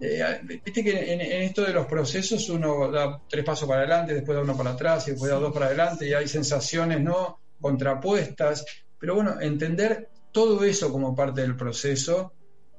[0.05, 4.35] Eh, viste que en, esto de los procesos uno da tres pasos para adelante, después
[4.35, 7.39] da uno para atrás y después da dos para adelante y hay sensaciones, ¿no?
[7.61, 8.65] contrapuestas,
[8.99, 12.33] pero bueno, entender todo eso como parte del proceso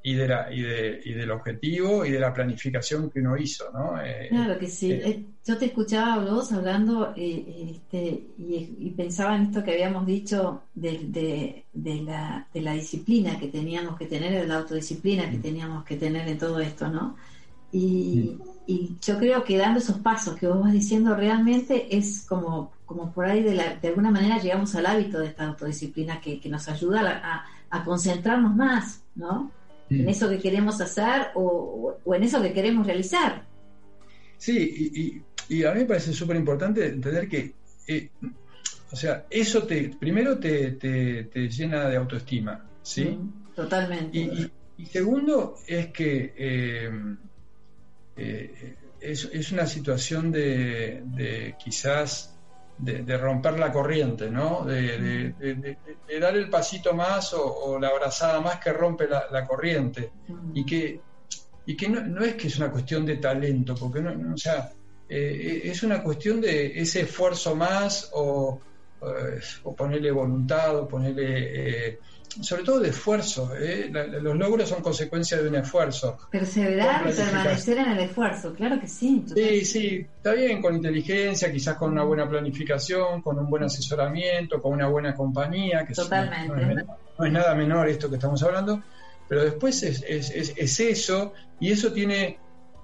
[0.07, 3.65] y, de la, y, de, y del objetivo y de la planificación que uno hizo,
[3.73, 3.99] ¿no?
[4.01, 4.93] Eh, claro que sí.
[4.93, 10.65] Eh, eh, yo te escuchaba vos hablando este, y, pensaba en esto que habíamos dicho
[10.75, 15.43] de, de, la, de la disciplina que teníamos que tener, de la autodisciplina que mm.
[15.43, 17.17] teníamos que tener en todo esto, ¿no?
[17.73, 18.43] Y, mm.
[18.67, 23.11] y yo creo que dando esos pasos que vos vas diciendo realmente es como como
[23.13, 27.47] por ahí de, de alguna manera llegamos al hábito de esta autodisciplina que, nos ayuda
[27.71, 29.51] a, concentrarnos más, ¿no?
[29.91, 33.45] En eso que queremos hacer o, en eso que queremos realizar.
[34.39, 37.53] Sí, y, a mí me parece súper importante entender que,
[37.87, 38.09] eh,
[38.91, 43.05] o sea, eso te, primero te, te, llena de autoestima, ¿sí?
[43.05, 44.19] Mm, totalmente.
[44.19, 46.91] Y, segundo es que eh,
[48.17, 52.34] eh, es, es, una situación de, de quizás
[52.79, 54.65] de, romper la corriente, ¿no?
[54.65, 55.35] De,
[56.21, 60.11] dar el pasito más o, la abrazada más que rompe la, corriente.
[60.53, 61.01] Y que,
[61.67, 64.71] y que no, es que es una cuestión de talento, porque no, o sea,
[65.09, 68.61] eh, es una cuestión de ese esfuerzo más o,
[69.03, 71.89] eh, o ponerle voluntad o ponerle...
[71.89, 71.99] Eh,
[72.41, 73.53] sobre todo de esfuerzo.
[73.57, 73.91] ¿eh?
[74.21, 76.19] los logros son consecuencia de un esfuerzo.
[76.31, 79.25] Perseverar y permanecer en el esfuerzo, claro que sí.
[79.35, 84.61] Sí, sí, está bien, con inteligencia, quizás con una buena planificación, con un buen asesoramiento,
[84.61, 86.85] con una buena compañía, que Totalmente.
[87.19, 88.83] no, es, nada menor esto que estamos hablando,
[89.29, 92.39] pero después es, es, es, eso, y eso tiene,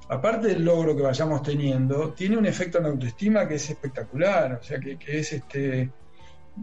[0.09, 4.59] aparte del logro que vayamos teniendo, tiene un efecto en la autoestima que es espectacular,
[4.61, 5.90] o sea, que, que es este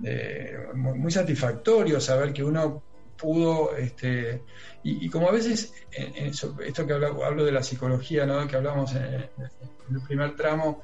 [0.04, 2.84] eh, muy, satisfactorio saber que uno
[3.18, 4.44] pudo, este,
[4.84, 8.48] y, como a veces, esto que hablo, hablo, de la psicología, ¿no?
[8.48, 10.82] que hablamos en, el primer tramo,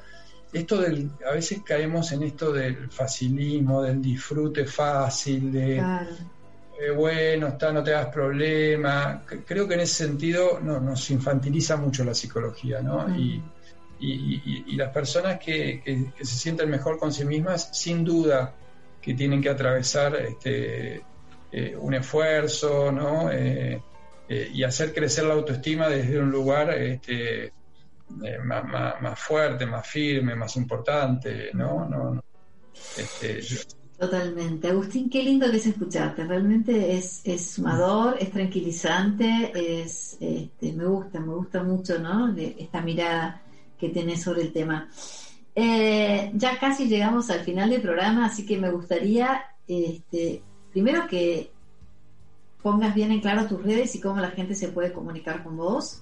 [0.52, 5.82] esto del, a veces caemos en esto del facilismo, del disfrute fácil, de
[6.80, 9.24] eh, bueno, está, no te hagas problema.
[9.46, 13.16] Creo que en ese sentido no, nos infantiliza mucho la psicología, ¿no?
[13.16, 13.42] Y,
[14.00, 18.54] y, las personas que, que, se sienten mejor con sí mismas, sin duda,
[19.04, 21.04] que tienen que atravesar este,
[21.52, 23.30] eh, un esfuerzo, ¿no?
[23.30, 23.82] Eh,
[24.30, 27.52] eh, y hacer crecer la autoestima desde un lugar este,
[28.44, 31.88] más, fuerte, más firme, más importante, ¿no?
[31.88, 32.24] no,
[32.98, 33.42] este,
[34.00, 34.70] Totalmente.
[34.70, 36.24] Agustín, qué lindo que es escucharte.
[36.24, 42.34] Realmente es, es sumador, es tranquilizante, es, este, me gusta, me gusta mucho, ¿no?
[42.36, 43.42] esta mirada
[43.78, 44.90] que tenés sobre el tema.
[45.56, 50.42] Eh, ya casi llegamos al final del programa, así que me gustaría, este,
[50.72, 51.52] primero que
[52.62, 56.02] pongas bien en claro tus redes y cómo la gente se puede comunicar con vos.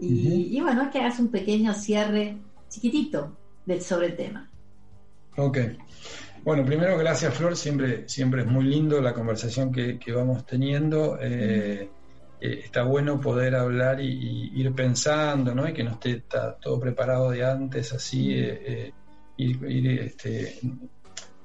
[0.00, 2.36] Y, bueno, que hagas un pequeño cierre
[2.68, 4.50] chiquitito del, sobre el tema.
[5.36, 5.58] Ok.
[6.42, 11.18] Bueno, primero gracias Flor, siempre, siempre es muy lindo la conversación que, vamos teniendo.
[11.20, 11.88] Eh,
[12.44, 15.68] eh, está bueno poder hablar y, ir pensando, ¿no?
[15.68, 16.24] Y que no esté
[16.60, 18.92] todo preparado de antes, así, eh, eh,
[19.36, 20.58] ir, este,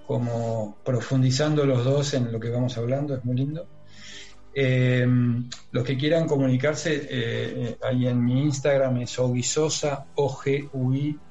[0.07, 3.67] como profundizando los dos en lo que vamos hablando, es muy lindo.
[5.71, 11.27] los que quieran comunicarse, ahí en mi Instagram es Oguisosa, O-G-U-I-S-O-S-A,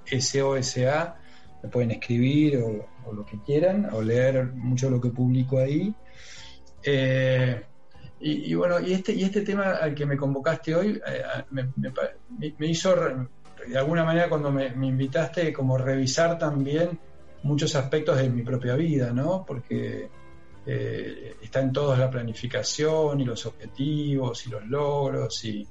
[1.64, 5.92] me pueden escribir o, o, lo que quieran, o leer mucho lo que publico ahí.
[8.18, 12.94] Y, bueno, y este, y este tema al que me convocaste hoy eh, me, hizo,
[12.94, 16.98] de alguna manera, cuando me, invitaste, como revisar también
[17.42, 19.44] muchos aspectos de mi propia vida, ¿no?
[19.46, 20.08] Porque
[20.64, 25.68] eh, está en todos la planificación y los objetivos y los logros y,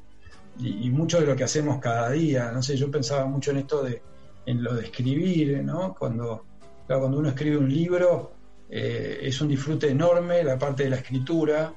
[0.92, 2.52] mucho de lo que hacemos cada día.
[2.52, 4.02] No sé, yo pensaba mucho en esto de,
[4.46, 5.96] en lo de escribir, ¿no?
[5.98, 6.46] Cuando,
[6.86, 8.34] cuando uno escribe un libro,
[8.70, 11.74] eh, es un disfrute enorme la parte de la escritura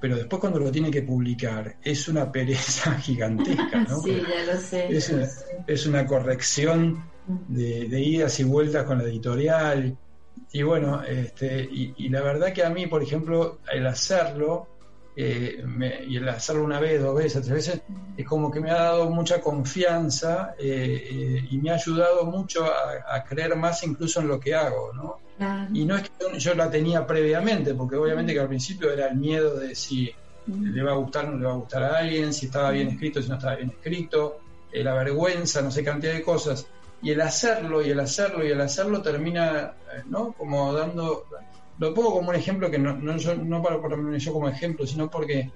[0.00, 4.00] pero después cuando lo tiene que publicar es una pereza gigantesca, ¿no?
[4.00, 4.88] sí, ya lo sé.
[5.66, 7.04] Es una, corrección
[7.48, 9.96] de, idas y vueltas con la editorial.
[10.52, 14.68] Y bueno, este, y, la verdad que a mí, por ejemplo, el hacerlo,
[15.22, 17.82] eh, y el hacerlo una vez, dos veces, tres veces,
[18.16, 22.64] es como que me ha dado mucha confianza eh, eh, y me ha ayudado mucho
[22.64, 25.18] a, creer más incluso en lo que hago, ¿no?
[25.72, 29.16] Y no es que yo la tenía previamente, porque obviamente que al principio era el
[29.16, 30.10] miedo de si
[30.46, 32.88] le va a gustar o no le va a gustar a alguien, si estaba bien
[32.88, 34.40] escrito, si no estaba bien escrito,
[34.72, 36.66] la vergüenza, no sé, cantidad de cosas.
[37.02, 39.72] Y el hacerlo, y el hacerlo, y el hacerlo termina,
[40.06, 40.32] ¿no?
[40.32, 41.24] Como dando,
[41.80, 44.86] lo pongo como un ejemplo que no, no, yo, no para ponerme yo como ejemplo,
[44.86, 45.50] sino porque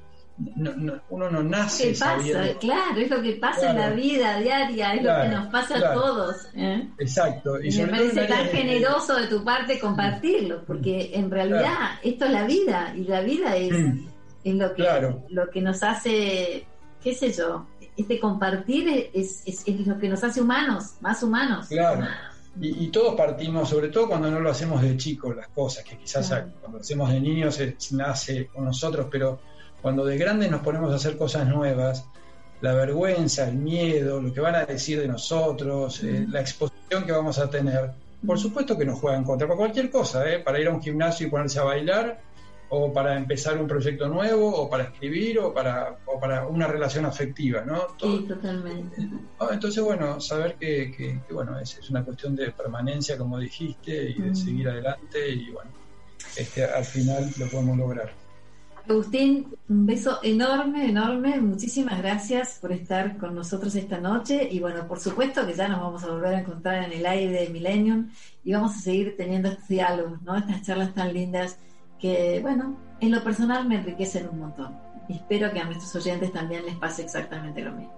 [1.10, 1.92] uno no nace.
[1.92, 2.58] ¿Qué pasa?
[2.58, 5.92] Claro, es lo que pasa en la vida diaria, es lo que nos pasa a
[5.92, 6.48] todos.
[6.56, 6.88] ¿eh?
[6.98, 7.62] Exacto.
[7.62, 12.44] Y, me parece tan generoso de tu parte compartirlo, porque en realidad esto es la
[12.44, 14.08] vida, y la vida es, mm.
[14.44, 16.66] es lo, que, lo que nos hace,
[17.02, 17.66] qué sé yo,
[17.96, 21.66] este compartir es, es, es lo que nos hace humanos, más humanos.
[21.68, 22.06] Claro.
[22.60, 26.28] Y, todos partimos, sobre todo cuando no lo hacemos de chicos, las cosas, que quizás
[26.28, 29.40] cuando lo hacemos de niños se, nace con nosotros, pero
[29.82, 32.06] cuando de grandes nos ponemos a hacer cosas nuevas,
[32.60, 37.12] la vergüenza, el miedo, lo que van a decir de nosotros, eh, la exposición que
[37.12, 37.90] vamos a tener,
[38.24, 40.38] por supuesto que nos juegan contra, para cualquier cosa, ¿eh?
[40.38, 42.20] para ir a un gimnasio y ponerse a bailar,
[42.68, 47.06] o para empezar un proyecto nuevo, o para escribir, o para, o para una relación
[47.06, 47.88] afectiva, ¿no?
[48.00, 49.08] sí, totalmente.
[49.38, 54.10] Ah, entonces, bueno, saber que, que, bueno, es, es, una cuestión de permanencia, como dijiste,
[54.10, 54.36] y de mm.
[54.36, 55.70] seguir adelante, y bueno,
[56.36, 58.24] este, al final lo podemos lograr.
[58.86, 61.40] Agustín, un beso enorme, enorme.
[61.40, 64.46] Muchísimas gracias por estar con nosotros esta noche.
[64.50, 67.32] Y bueno, por supuesto que ya nos vamos a volver a encontrar en el aire
[67.32, 68.10] de Millennium
[68.44, 70.36] y vamos a seguir teniendo estos diálogos, ¿no?
[70.36, 71.58] Estas charlas tan lindas
[72.04, 74.76] que, bueno, en lo personal me enriquecen un montón.
[75.08, 77.94] Y espero que a nuestros oyentes también les pase exactamente lo mismo.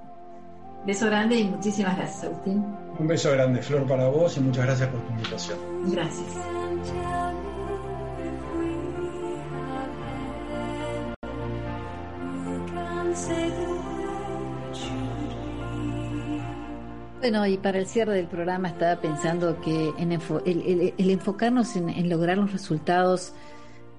[0.87, 2.65] Beso grande y muchísimas gracias, Agustín.
[3.01, 5.59] Un beso grande, Flor, para vos y muchas gracias por tu invitación.
[5.91, 6.37] Gracias.
[17.19, 22.39] Bueno, y para el cierre del programa estaba pensando que en el, enfocarnos en lograr
[22.39, 23.33] los resultados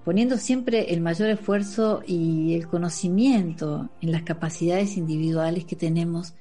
[0.08, 6.34] poniendo siempre el mayor esfuerzo y el conocimiento en las capacidades individuales que tenemos,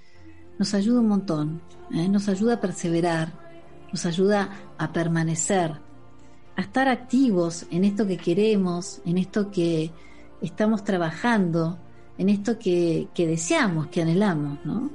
[0.56, 1.62] nos ayuda un montón,
[1.92, 2.08] ¿eh?
[2.08, 3.32] nos ayuda a perseverar,
[3.90, 5.72] nos ayuda a permanecer,
[6.54, 9.90] a estar activos en esto que queremos, en esto que
[10.40, 11.76] estamos trabajando,
[12.18, 14.92] en esto que, que deseamos, que anhelamos, ¿no?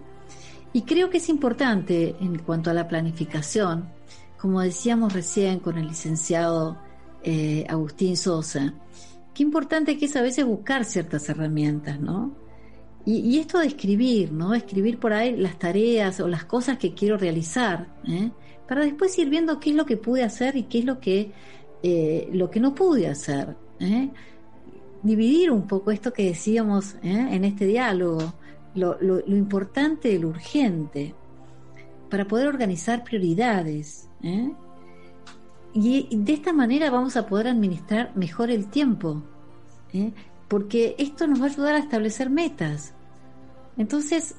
[0.71, 3.89] Y creo que es importante en cuanto a la planificación,
[4.37, 6.77] como decíamos recién con el licenciado
[7.23, 8.73] eh, Agustín Sosa,
[9.33, 12.35] qué importante que es a veces buscar ciertas herramientas, ¿no?
[13.03, 14.53] Y, esto de escribir, ¿no?
[14.53, 18.29] Escribir por ahí las tareas o las cosas que quiero realizar, ¿eh?
[18.67, 21.31] para después ir viendo qué es lo que pude hacer y qué es lo que,
[21.81, 23.55] eh, lo que no pude hacer.
[25.01, 28.35] Dividir un poco esto que decíamos en este diálogo,
[28.75, 31.15] lo, lo, lo, importante lo urgente,
[32.11, 34.07] para poder organizar prioridades.
[34.21, 34.51] ¿eh?
[35.73, 39.23] Y de esta manera vamos a poder administrar mejor el tiempo,
[39.93, 40.11] ¿eh?
[40.47, 42.93] porque esto nos va a ayudar a establecer metas.
[43.77, 44.35] Entonces,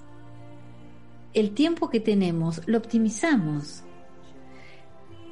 [1.33, 3.83] el tiempo que tenemos lo optimizamos,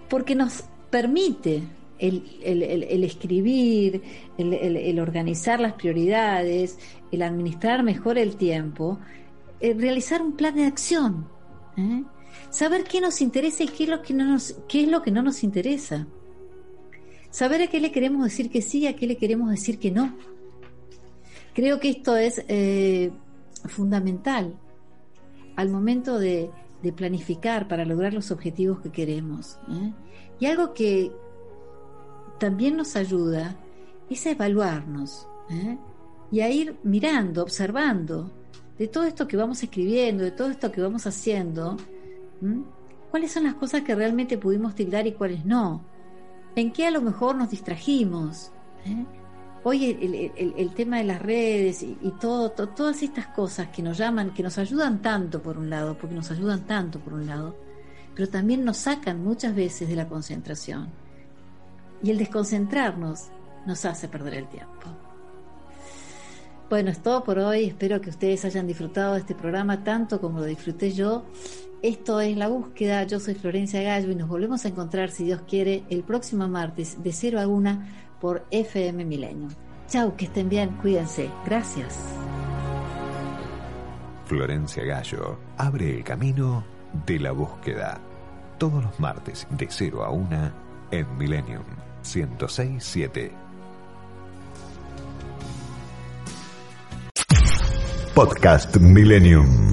[0.09, 1.63] porque nos permite
[1.99, 4.03] el, escribir,
[4.39, 6.79] el, organizar las prioridades,
[7.13, 8.99] el administrar mejor el tiempo,
[9.61, 11.29] el realizar un plan de acción.
[11.77, 12.03] ¿eh?
[12.51, 15.11] Saber qué nos interesa y qué es lo que no nos, qué es lo que
[15.11, 16.07] no nos interesa.
[17.31, 19.91] Saber a qué le queremos decir que sí y a qué le queremos decir que
[19.91, 20.17] no.
[21.55, 23.13] Creo que esto es eh,
[23.67, 24.59] fundamental
[25.57, 26.51] al momento de,
[26.97, 29.59] planificar para lograr los objetivos que queremos.
[29.69, 29.93] ¿eh?
[30.41, 31.13] Y algo que
[32.39, 33.57] también nos ayuda
[34.09, 35.77] es evaluarnos ¿eh?
[36.33, 38.33] y a ir mirando, observando
[38.79, 41.77] de todo esto que vamos escribiendo, de todo esto que vamos haciendo,
[42.41, 42.63] ¿Mm?
[43.11, 45.85] ¿Cuáles son las cosas que realmente pudimos tirar y cuáles no?
[46.55, 48.53] ¿En qué a lo mejor nos distrajimos?
[48.85, 49.05] ¿Eh?
[49.63, 54.43] Hoy el, tema de las redes y, todo, todas estas cosas que nos llaman, que
[54.43, 57.57] nos ayudan tanto por un lado, porque nos ayudan tanto por un lado,
[58.15, 60.89] pero también nos sacan muchas veces de la concentración.
[62.03, 63.27] Y el desconcentrarnos
[63.67, 64.87] nos hace perder el tiempo.
[66.71, 67.65] Bueno, es todo por hoy.
[67.65, 71.25] Espero que ustedes hayan disfrutado de este programa tanto como lo disfruté yo.
[71.83, 75.41] Esto es La Búsqueda, yo soy Florencia Gallo y nos volvemos a encontrar, si Dios
[75.49, 77.83] quiere, el próximo martes de 0 a 1
[78.21, 79.49] por FM Milenio.
[79.89, 81.31] Chau, que estén bien, cuídense.
[81.47, 81.99] Gracias.
[84.27, 86.65] Florencia Gallo abre el camino
[87.07, 87.99] de la búsqueda.
[88.59, 90.53] Todos los martes de 0 a 1
[90.91, 91.65] en Millennium
[92.03, 93.33] 1067.
[98.15, 99.73] Podcast Millennium.